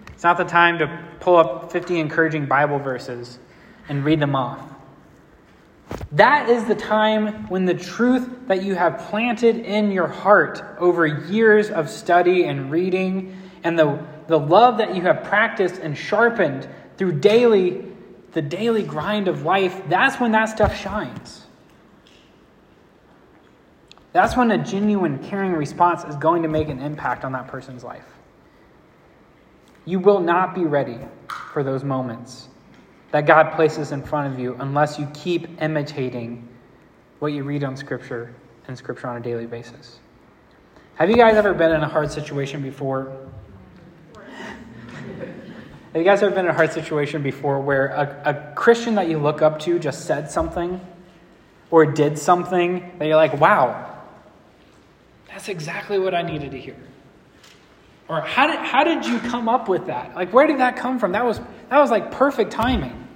It's 0.08 0.24
not 0.24 0.36
the 0.36 0.44
time 0.44 0.78
to 0.78 1.04
pull 1.20 1.36
up 1.36 1.70
50 1.70 2.00
encouraging 2.00 2.46
Bible 2.46 2.78
verses 2.78 3.38
and 3.88 4.04
read 4.04 4.18
them 4.18 4.34
off. 4.34 4.60
That 6.12 6.48
is 6.48 6.64
the 6.64 6.74
time 6.74 7.48
when 7.48 7.64
the 7.64 7.74
truth 7.74 8.28
that 8.48 8.64
you 8.64 8.74
have 8.74 8.98
planted 9.10 9.56
in 9.56 9.92
your 9.92 10.08
heart 10.08 10.64
over 10.78 11.06
years 11.06 11.70
of 11.70 11.88
study 11.88 12.44
and 12.44 12.70
reading 12.72 13.36
and 13.62 13.78
the, 13.78 14.04
the 14.26 14.38
love 14.38 14.78
that 14.78 14.96
you 14.96 15.02
have 15.02 15.22
practiced 15.24 15.80
and 15.80 15.96
sharpened 15.96 16.68
through 16.96 17.20
daily 17.20 17.84
the 18.36 18.42
daily 18.42 18.82
grind 18.82 19.28
of 19.28 19.44
life, 19.44 19.80
that's 19.88 20.20
when 20.20 20.32
that 20.32 20.44
stuff 20.44 20.78
shines. 20.78 21.45
That's 24.16 24.34
when 24.34 24.50
a 24.50 24.56
genuine, 24.56 25.18
caring 25.18 25.52
response 25.52 26.02
is 26.04 26.16
going 26.16 26.42
to 26.42 26.48
make 26.48 26.70
an 26.70 26.80
impact 26.80 27.22
on 27.22 27.32
that 27.32 27.48
person's 27.48 27.84
life. 27.84 28.06
You 29.84 29.98
will 29.98 30.20
not 30.20 30.54
be 30.54 30.64
ready 30.64 30.96
for 31.52 31.62
those 31.62 31.84
moments 31.84 32.48
that 33.10 33.26
God 33.26 33.52
places 33.52 33.92
in 33.92 34.02
front 34.02 34.32
of 34.32 34.40
you 34.40 34.56
unless 34.58 34.98
you 34.98 35.06
keep 35.12 35.60
imitating 35.60 36.48
what 37.18 37.34
you 37.34 37.44
read 37.44 37.62
on 37.62 37.76
Scripture 37.76 38.34
and 38.68 38.78
Scripture 38.78 39.06
on 39.08 39.18
a 39.18 39.20
daily 39.20 39.44
basis. 39.44 39.98
Have 40.94 41.10
you 41.10 41.16
guys 41.16 41.36
ever 41.36 41.52
been 41.52 41.72
in 41.72 41.82
a 41.82 41.88
hard 41.88 42.10
situation 42.10 42.62
before? 42.62 43.28
Have 44.14 45.94
you 45.94 46.04
guys 46.04 46.22
ever 46.22 46.34
been 46.34 46.46
in 46.46 46.52
a 46.52 46.54
hard 46.54 46.72
situation 46.72 47.22
before 47.22 47.60
where 47.60 47.88
a, 47.88 48.22
a 48.24 48.54
Christian 48.54 48.94
that 48.94 49.10
you 49.10 49.18
look 49.18 49.42
up 49.42 49.58
to 49.60 49.78
just 49.78 50.06
said 50.06 50.30
something 50.30 50.80
or 51.70 51.84
did 51.84 52.18
something 52.18 52.94
that 52.98 53.04
you're 53.04 53.16
like, 53.16 53.38
wow, 53.38 53.92
that's 55.36 55.50
exactly 55.50 55.98
what 55.98 56.14
I 56.14 56.22
needed 56.22 56.52
to 56.52 56.58
hear. 56.58 56.78
Or 58.08 58.22
how 58.22 58.46
did, 58.46 58.56
how 58.56 58.84
did 58.84 59.04
you 59.04 59.18
come 59.18 59.50
up 59.50 59.68
with 59.68 59.88
that? 59.88 60.14
Like, 60.14 60.32
where 60.32 60.46
did 60.46 60.60
that 60.60 60.76
come 60.76 60.98
from? 60.98 61.12
That 61.12 61.26
was, 61.26 61.40
that 61.68 61.78
was 61.78 61.90
like 61.90 62.10
perfect 62.10 62.52
timing. 62.52 63.06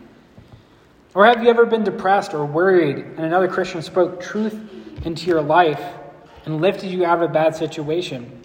Or 1.14 1.24
have 1.24 1.42
you 1.42 1.48
ever 1.48 1.64
been 1.64 1.82
depressed 1.82 2.34
or 2.34 2.44
worried 2.44 2.98
and 2.98 3.20
another 3.20 3.48
Christian 3.48 3.80
spoke 3.80 4.20
truth 4.20 4.54
into 5.06 5.28
your 5.28 5.40
life 5.40 5.82
and 6.44 6.60
lifted 6.60 6.90
you 6.90 7.06
out 7.06 7.22
of 7.22 7.30
a 7.30 7.32
bad 7.32 7.56
situation? 7.56 8.42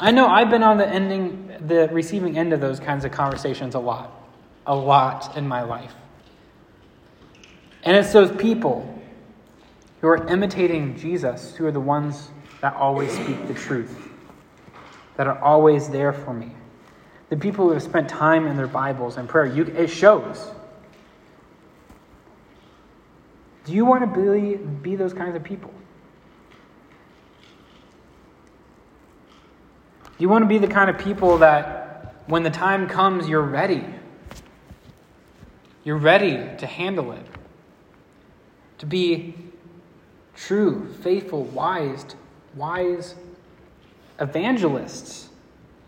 I 0.00 0.10
know 0.10 0.26
I've 0.26 0.50
been 0.50 0.64
on 0.64 0.78
the 0.78 0.88
ending, 0.88 1.52
the 1.64 1.88
receiving 1.92 2.36
end 2.36 2.52
of 2.52 2.60
those 2.60 2.80
kinds 2.80 3.04
of 3.04 3.12
conversations 3.12 3.76
a 3.76 3.78
lot, 3.78 4.20
a 4.66 4.74
lot 4.74 5.36
in 5.36 5.46
my 5.46 5.62
life. 5.62 5.94
And 7.84 7.96
it's 7.96 8.12
those 8.12 8.36
people 8.36 9.00
who 10.00 10.08
are 10.08 10.26
imitating 10.26 10.96
Jesus 10.96 11.54
who 11.54 11.64
are 11.64 11.72
the 11.72 11.78
ones 11.78 12.30
that 12.60 12.74
always 12.74 13.12
speak 13.12 13.46
the 13.46 13.54
truth, 13.54 13.96
that 15.16 15.26
are 15.26 15.38
always 15.38 15.88
there 15.88 16.12
for 16.12 16.32
me. 16.32 16.52
The 17.28 17.36
people 17.36 17.66
who 17.66 17.72
have 17.72 17.82
spent 17.82 18.08
time 18.08 18.46
in 18.46 18.56
their 18.56 18.66
Bibles 18.66 19.16
and 19.16 19.28
prayer, 19.28 19.46
you, 19.46 19.64
it 19.64 19.88
shows. 19.88 20.50
Do 23.64 23.72
you 23.74 23.84
want 23.84 24.14
to 24.14 24.20
be, 24.20 24.56
be 24.56 24.96
those 24.96 25.12
kinds 25.12 25.36
of 25.36 25.44
people? 25.44 25.72
Do 30.02 30.22
you 30.22 30.28
want 30.28 30.42
to 30.42 30.48
be 30.48 30.58
the 30.58 30.66
kind 30.66 30.90
of 30.90 30.98
people 30.98 31.38
that 31.38 32.24
when 32.26 32.42
the 32.42 32.50
time 32.50 32.88
comes, 32.88 33.28
you're 33.28 33.40
ready? 33.40 33.84
You're 35.84 35.96
ready 35.96 36.56
to 36.58 36.66
handle 36.66 37.12
it. 37.12 37.24
To 38.78 38.86
be 38.86 39.34
true, 40.34 40.92
faithful, 41.02 41.44
wise, 41.44 42.04
wise 42.54 43.14
evangelists, 44.20 45.28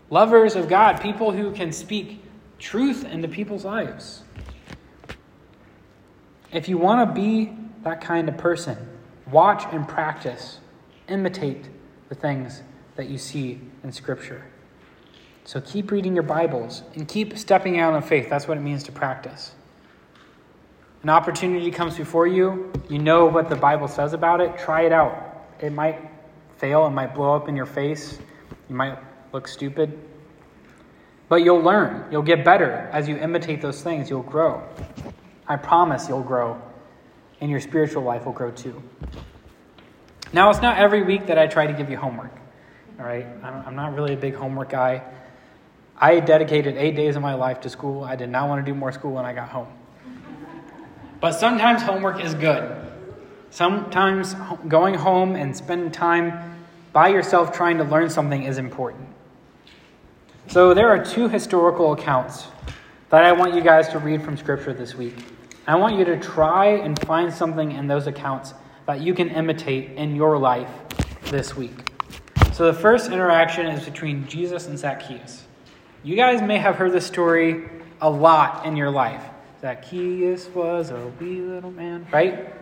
lovers 0.09 0.55
of 0.55 0.67
God, 0.67 1.01
people 1.01 1.31
who 1.31 1.51
can 1.51 1.71
speak 1.71 2.23
truth 2.59 3.03
into 3.03 3.27
people's 3.27 3.65
lives. 3.65 4.23
If 6.51 6.67
you 6.67 6.77
want 6.77 7.09
to 7.09 7.13
be 7.13 7.53
that 7.83 8.01
kind 8.01 8.29
of 8.29 8.37
person, 8.37 8.77
watch 9.29 9.63
and 9.71 9.87
practice, 9.87 10.59
imitate 11.07 11.65
the 12.09 12.15
things 12.15 12.61
that 12.95 13.09
you 13.09 13.17
see 13.17 13.59
in 13.83 13.91
Scripture. 13.91 14.45
So 15.43 15.59
keep 15.61 15.91
reading 15.91 16.13
your 16.13 16.23
Bibles 16.23 16.83
and 16.93 17.07
keep 17.07 17.37
stepping 17.37 17.79
out 17.79 17.95
in 17.95 18.01
faith. 18.01 18.29
That's 18.29 18.47
what 18.47 18.57
it 18.57 18.61
means 18.61 18.83
to 18.83 18.91
practice. 18.91 19.53
An 21.03 21.09
opportunity 21.09 21.71
comes 21.71 21.97
before 21.97 22.27
you, 22.27 22.71
you 22.87 22.99
know 22.99 23.25
what 23.25 23.49
the 23.49 23.55
Bible 23.55 23.87
says 23.87 24.13
about 24.13 24.39
it, 24.39 24.57
try 24.59 24.81
it 24.81 24.91
out. 24.91 25.47
It 25.59 25.71
might 25.71 26.10
fail, 26.61 26.85
it 26.85 26.91
might 26.91 27.15
blow 27.15 27.35
up 27.35 27.49
in 27.49 27.55
your 27.55 27.65
face, 27.65 28.19
you 28.69 28.75
might 28.75 28.97
look 29.33 29.47
stupid. 29.47 29.99
But 31.27 31.37
you'll 31.37 31.61
learn, 31.61 32.11
you'll 32.11 32.21
get 32.21 32.45
better 32.45 32.87
as 32.93 33.07
you 33.09 33.17
imitate 33.17 33.61
those 33.61 33.81
things, 33.81 34.09
you'll 34.09 34.21
grow. 34.21 34.63
I 35.47 35.55
promise 35.55 36.07
you'll 36.07 36.21
grow, 36.21 36.61
and 37.41 37.49
your 37.49 37.59
spiritual 37.59 38.03
life 38.03 38.25
will 38.25 38.33
grow 38.33 38.51
too. 38.51 38.81
Now, 40.33 40.51
it's 40.51 40.61
not 40.61 40.77
every 40.77 41.01
week 41.01 41.25
that 41.27 41.39
I 41.39 41.47
try 41.47 41.65
to 41.65 41.73
give 41.73 41.89
you 41.89 41.97
homework. 41.97 42.31
All 42.99 43.05
right? 43.05 43.25
I'm 43.43 43.75
not 43.75 43.95
really 43.95 44.13
a 44.13 44.17
big 44.17 44.35
homework 44.35 44.69
guy. 44.69 45.01
I 45.97 46.19
dedicated 46.19 46.77
eight 46.77 46.95
days 46.95 47.15
of 47.15 47.21
my 47.21 47.33
life 47.33 47.59
to 47.61 47.69
school. 47.69 48.03
I 48.03 48.15
did 48.15 48.29
not 48.29 48.47
want 48.47 48.63
to 48.63 48.71
do 48.71 48.77
more 48.77 48.91
school 48.91 49.13
when 49.13 49.25
I 49.25 49.33
got 49.33 49.49
home. 49.49 49.67
But 51.19 51.33
sometimes 51.33 51.81
homework 51.81 52.23
is 52.23 52.33
good. 52.33 52.75
Sometimes 53.49 54.35
going 54.67 54.93
home 54.93 55.35
and 55.35 55.55
spending 55.55 55.91
time 55.91 56.50
by 56.93 57.07
yourself 57.09 57.53
trying 57.53 57.77
to 57.77 57.83
learn 57.83 58.09
something 58.09 58.43
is 58.43 58.57
important. 58.57 59.07
So 60.47 60.73
there 60.73 60.89
are 60.89 61.03
two 61.03 61.29
historical 61.29 61.93
accounts 61.93 62.47
that 63.09 63.23
I 63.23 63.31
want 63.31 63.53
you 63.53 63.61
guys 63.61 63.89
to 63.89 63.99
read 63.99 64.21
from 64.21 64.35
Scripture 64.37 64.73
this 64.73 64.95
week. 64.95 65.15
I 65.67 65.75
want 65.75 65.95
you 65.97 66.05
to 66.05 66.19
try 66.19 66.67
and 66.67 66.99
find 67.05 67.31
something 67.33 67.71
in 67.71 67.87
those 67.87 68.07
accounts 68.07 68.53
that 68.87 69.01
you 69.01 69.13
can 69.13 69.29
imitate 69.29 69.91
in 69.91 70.15
your 70.15 70.37
life 70.37 70.69
this 71.25 71.55
week. 71.55 71.91
So 72.53 72.65
the 72.69 72.77
first 72.77 73.11
interaction 73.11 73.67
is 73.67 73.85
between 73.85 74.27
Jesus 74.27 74.67
and 74.67 74.77
Zacchaeus. 74.77 75.45
You 76.03 76.15
guys 76.15 76.41
may 76.41 76.57
have 76.57 76.75
heard 76.75 76.91
this 76.91 77.05
story 77.05 77.69
a 78.01 78.09
lot 78.09 78.65
in 78.65 78.75
your 78.75 78.89
life. 78.89 79.23
Zacchaeus 79.61 80.47
was 80.47 80.89
a 80.89 81.11
wee 81.19 81.41
little 81.41 81.71
man, 81.71 82.07
right? 82.11 82.53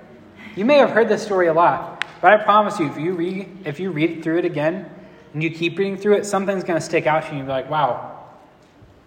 You 0.55 0.65
may 0.65 0.77
have 0.77 0.91
heard 0.91 1.07
this 1.07 1.23
story 1.23 1.47
a 1.47 1.53
lot, 1.53 1.98
but 2.21 2.34
I 2.34 2.43
promise 2.43 2.79
you, 2.79 2.88
if 2.88 2.97
you 2.97 3.13
read 3.13 3.49
if 3.65 3.79
you 3.79 3.91
read 3.91 4.23
through 4.23 4.39
it 4.39 4.45
again 4.45 4.89
and 5.34 5.43
you 5.43 5.49
keep 5.49 5.77
reading 5.77 5.97
through 5.97 6.15
it, 6.15 6.25
something's 6.25 6.63
going 6.63 6.79
to 6.79 6.86
stick 6.86 7.08
out 7.08 7.23
to 7.23 7.32
you. 7.32 7.38
You'll 7.38 7.45
be 7.45 7.51
like, 7.51 7.69
"Wow, 7.69 8.25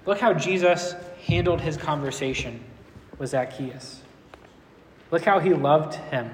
look 0.07 0.19
how 0.19 0.35
Jesus 0.35 0.95
handled 1.27 1.61
his 1.61 1.77
conversation 1.77 2.63
with 3.19 3.31
Zacchaeus. 3.31 4.01
Look 5.11 5.25
how 5.25 5.39
he 5.39 5.55
loved 5.55 5.95
him. 5.95 6.31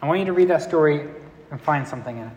I 0.00 0.06
want 0.06 0.20
you 0.20 0.26
to 0.26 0.32
read 0.32 0.48
that 0.48 0.62
story 0.62 1.08
and 1.50 1.60
find 1.60 1.86
something 1.86 2.16
in 2.16 2.26
it. 2.26 2.32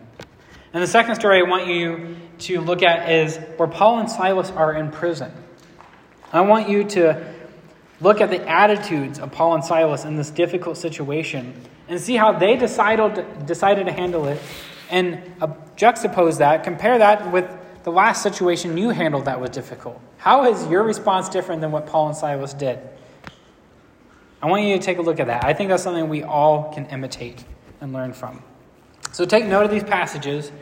And 0.72 0.82
the 0.82 0.86
second 0.86 1.16
story 1.16 1.40
I 1.40 1.42
want 1.42 1.66
you 1.66 2.16
to 2.40 2.60
look 2.60 2.82
at 2.82 3.10
is 3.10 3.38
where 3.56 3.68
Paul 3.68 3.98
and 3.98 4.10
Silas 4.10 4.50
are 4.50 4.74
in 4.74 4.90
prison. 4.90 5.32
I 6.32 6.42
want 6.42 6.68
you 6.68 6.84
to 6.84 7.34
look 8.00 8.20
at 8.20 8.30
the 8.30 8.46
attitudes 8.48 9.18
of 9.18 9.32
Paul 9.32 9.54
and 9.54 9.64
Silas 9.64 10.04
in 10.04 10.16
this 10.16 10.30
difficult 10.30 10.76
situation 10.76 11.54
and 11.88 12.00
see 12.00 12.16
how 12.16 12.32
they 12.32 12.56
decided, 12.56 13.46
decided 13.46 13.86
to 13.86 13.92
handle 13.92 14.26
it 14.26 14.40
and 14.90 15.20
uh, 15.40 15.48
juxtapose 15.76 16.38
that, 16.38 16.64
compare 16.64 16.98
that 16.98 17.32
with 17.32 17.50
the 17.84 17.90
last 17.90 18.22
situation 18.22 18.76
you 18.76 18.90
handled 18.90 19.26
that 19.26 19.40
was 19.40 19.50
difficult. 19.50 20.00
How 20.18 20.50
is 20.50 20.66
your 20.66 20.82
response 20.82 21.28
different 21.28 21.60
than 21.60 21.72
what 21.72 21.86
Paul 21.86 22.08
and 22.08 22.16
Silas 22.16 22.54
did? 22.54 22.78
I 24.42 24.46
want 24.46 24.64
you 24.64 24.76
to 24.76 24.82
take 24.82 24.98
a 24.98 25.02
look 25.02 25.18
at 25.18 25.26
that. 25.28 25.44
I 25.44 25.54
think 25.54 25.70
that's 25.70 25.82
something 25.82 26.08
we 26.08 26.22
all 26.22 26.72
can 26.72 26.86
imitate 26.86 27.44
and 27.80 27.92
learn 27.92 28.12
from. 28.12 28.42
So 29.12 29.24
take 29.24 29.46
note 29.46 29.64
of 29.64 29.70
these 29.70 29.84
passages. 29.84 30.52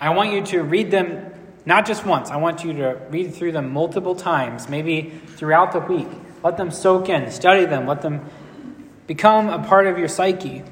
I 0.00 0.10
want 0.10 0.32
you 0.32 0.42
to 0.46 0.62
read 0.62 0.90
them 0.90 1.32
not 1.66 1.86
just 1.86 2.06
once, 2.06 2.30
I 2.30 2.36
want 2.36 2.64
you 2.64 2.72
to 2.72 3.00
read 3.10 3.34
through 3.34 3.52
them 3.52 3.70
multiple 3.70 4.14
times, 4.14 4.68
maybe 4.68 5.20
throughout 5.36 5.72
the 5.72 5.80
week. 5.80 6.08
Let 6.42 6.56
them 6.56 6.70
soak 6.70 7.10
in, 7.10 7.30
study 7.30 7.66
them, 7.66 7.86
let 7.86 8.00
them 8.00 8.24
become 9.10 9.48
a 9.48 9.58
part 9.58 9.88
of 9.88 9.98
your 9.98 10.06
psyche. 10.06 10.62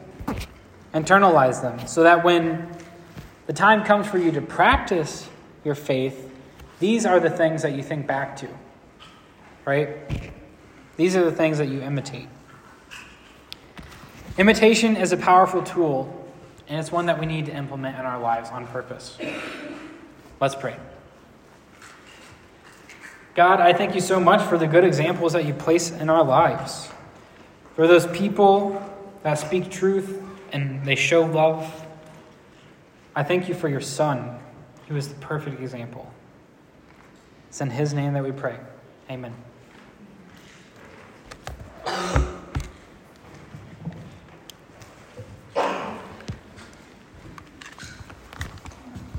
Internalize 0.95 1.61
them 1.61 1.89
so 1.89 2.05
that 2.05 2.23
when 2.23 2.71
the 3.49 3.53
time 3.53 3.83
comes 3.83 4.07
for 4.07 4.17
you 4.17 4.31
to 4.31 4.41
practice 4.41 5.29
your 5.65 5.75
faith, 5.75 6.31
these 6.79 7.05
are 7.05 7.19
the 7.19 7.31
things 7.31 7.63
that 7.63 7.73
you 7.73 7.83
think 7.83 8.07
back 8.07 8.37
to. 8.37 8.49
Right? 9.65 9.89
These 10.97 11.17
are 11.17 11.25
the 11.25 11.33
things 11.33 11.59
that 11.59 11.67
you 11.67 11.81
imitate. 11.83 12.29
Imitation 14.39 14.95
is 14.95 15.11
a 15.11 15.17
powerful 15.17 15.65
tool, 15.65 16.25
and 16.69 16.79
it's 16.79 16.93
one 16.93 17.07
that 17.07 17.19
we 17.19 17.27
need 17.27 17.47
to 17.47 17.53
implement 17.53 17.99
in 17.99 18.07
our 18.07 18.21
lives 18.21 18.51
on 18.51 18.69
purpose. 18.69 19.19
Let's 20.41 20.55
pray. 20.55 20.77
God, 23.35 23.59
I 23.61 23.73
thank 23.73 23.97
you 23.97 24.01
so 24.01 24.21
much 24.21 24.49
for 24.49 24.57
the 24.57 24.69
good 24.69 24.85
examples 24.85 25.33
that 25.33 25.45
you 25.45 25.55
place 25.55 25.91
in 25.91 26.09
our 26.09 26.23
lives. 26.23 26.89
For 27.79 27.87
those 27.87 28.09
people 28.09 28.83
that 29.23 29.35
speak 29.35 29.71
truth 29.71 30.21
and 30.51 30.85
they 30.85 30.97
show 30.97 31.25
love. 31.25 31.87
I 33.15 33.23
thank 33.23 33.49
you 33.49 33.55
for 33.55 33.69
your 33.69 33.81
Son, 33.81 34.37
who 34.89 34.97
is 34.97 35.07
the 35.07 35.15
perfect 35.21 35.61
example. 35.61 36.13
It's 37.47 37.61
in 37.61 37.71
his 37.71 37.95
name 37.95 38.15
that 38.15 38.25
we 38.25 38.33
pray. 38.33 38.59
Amen. 39.09 39.33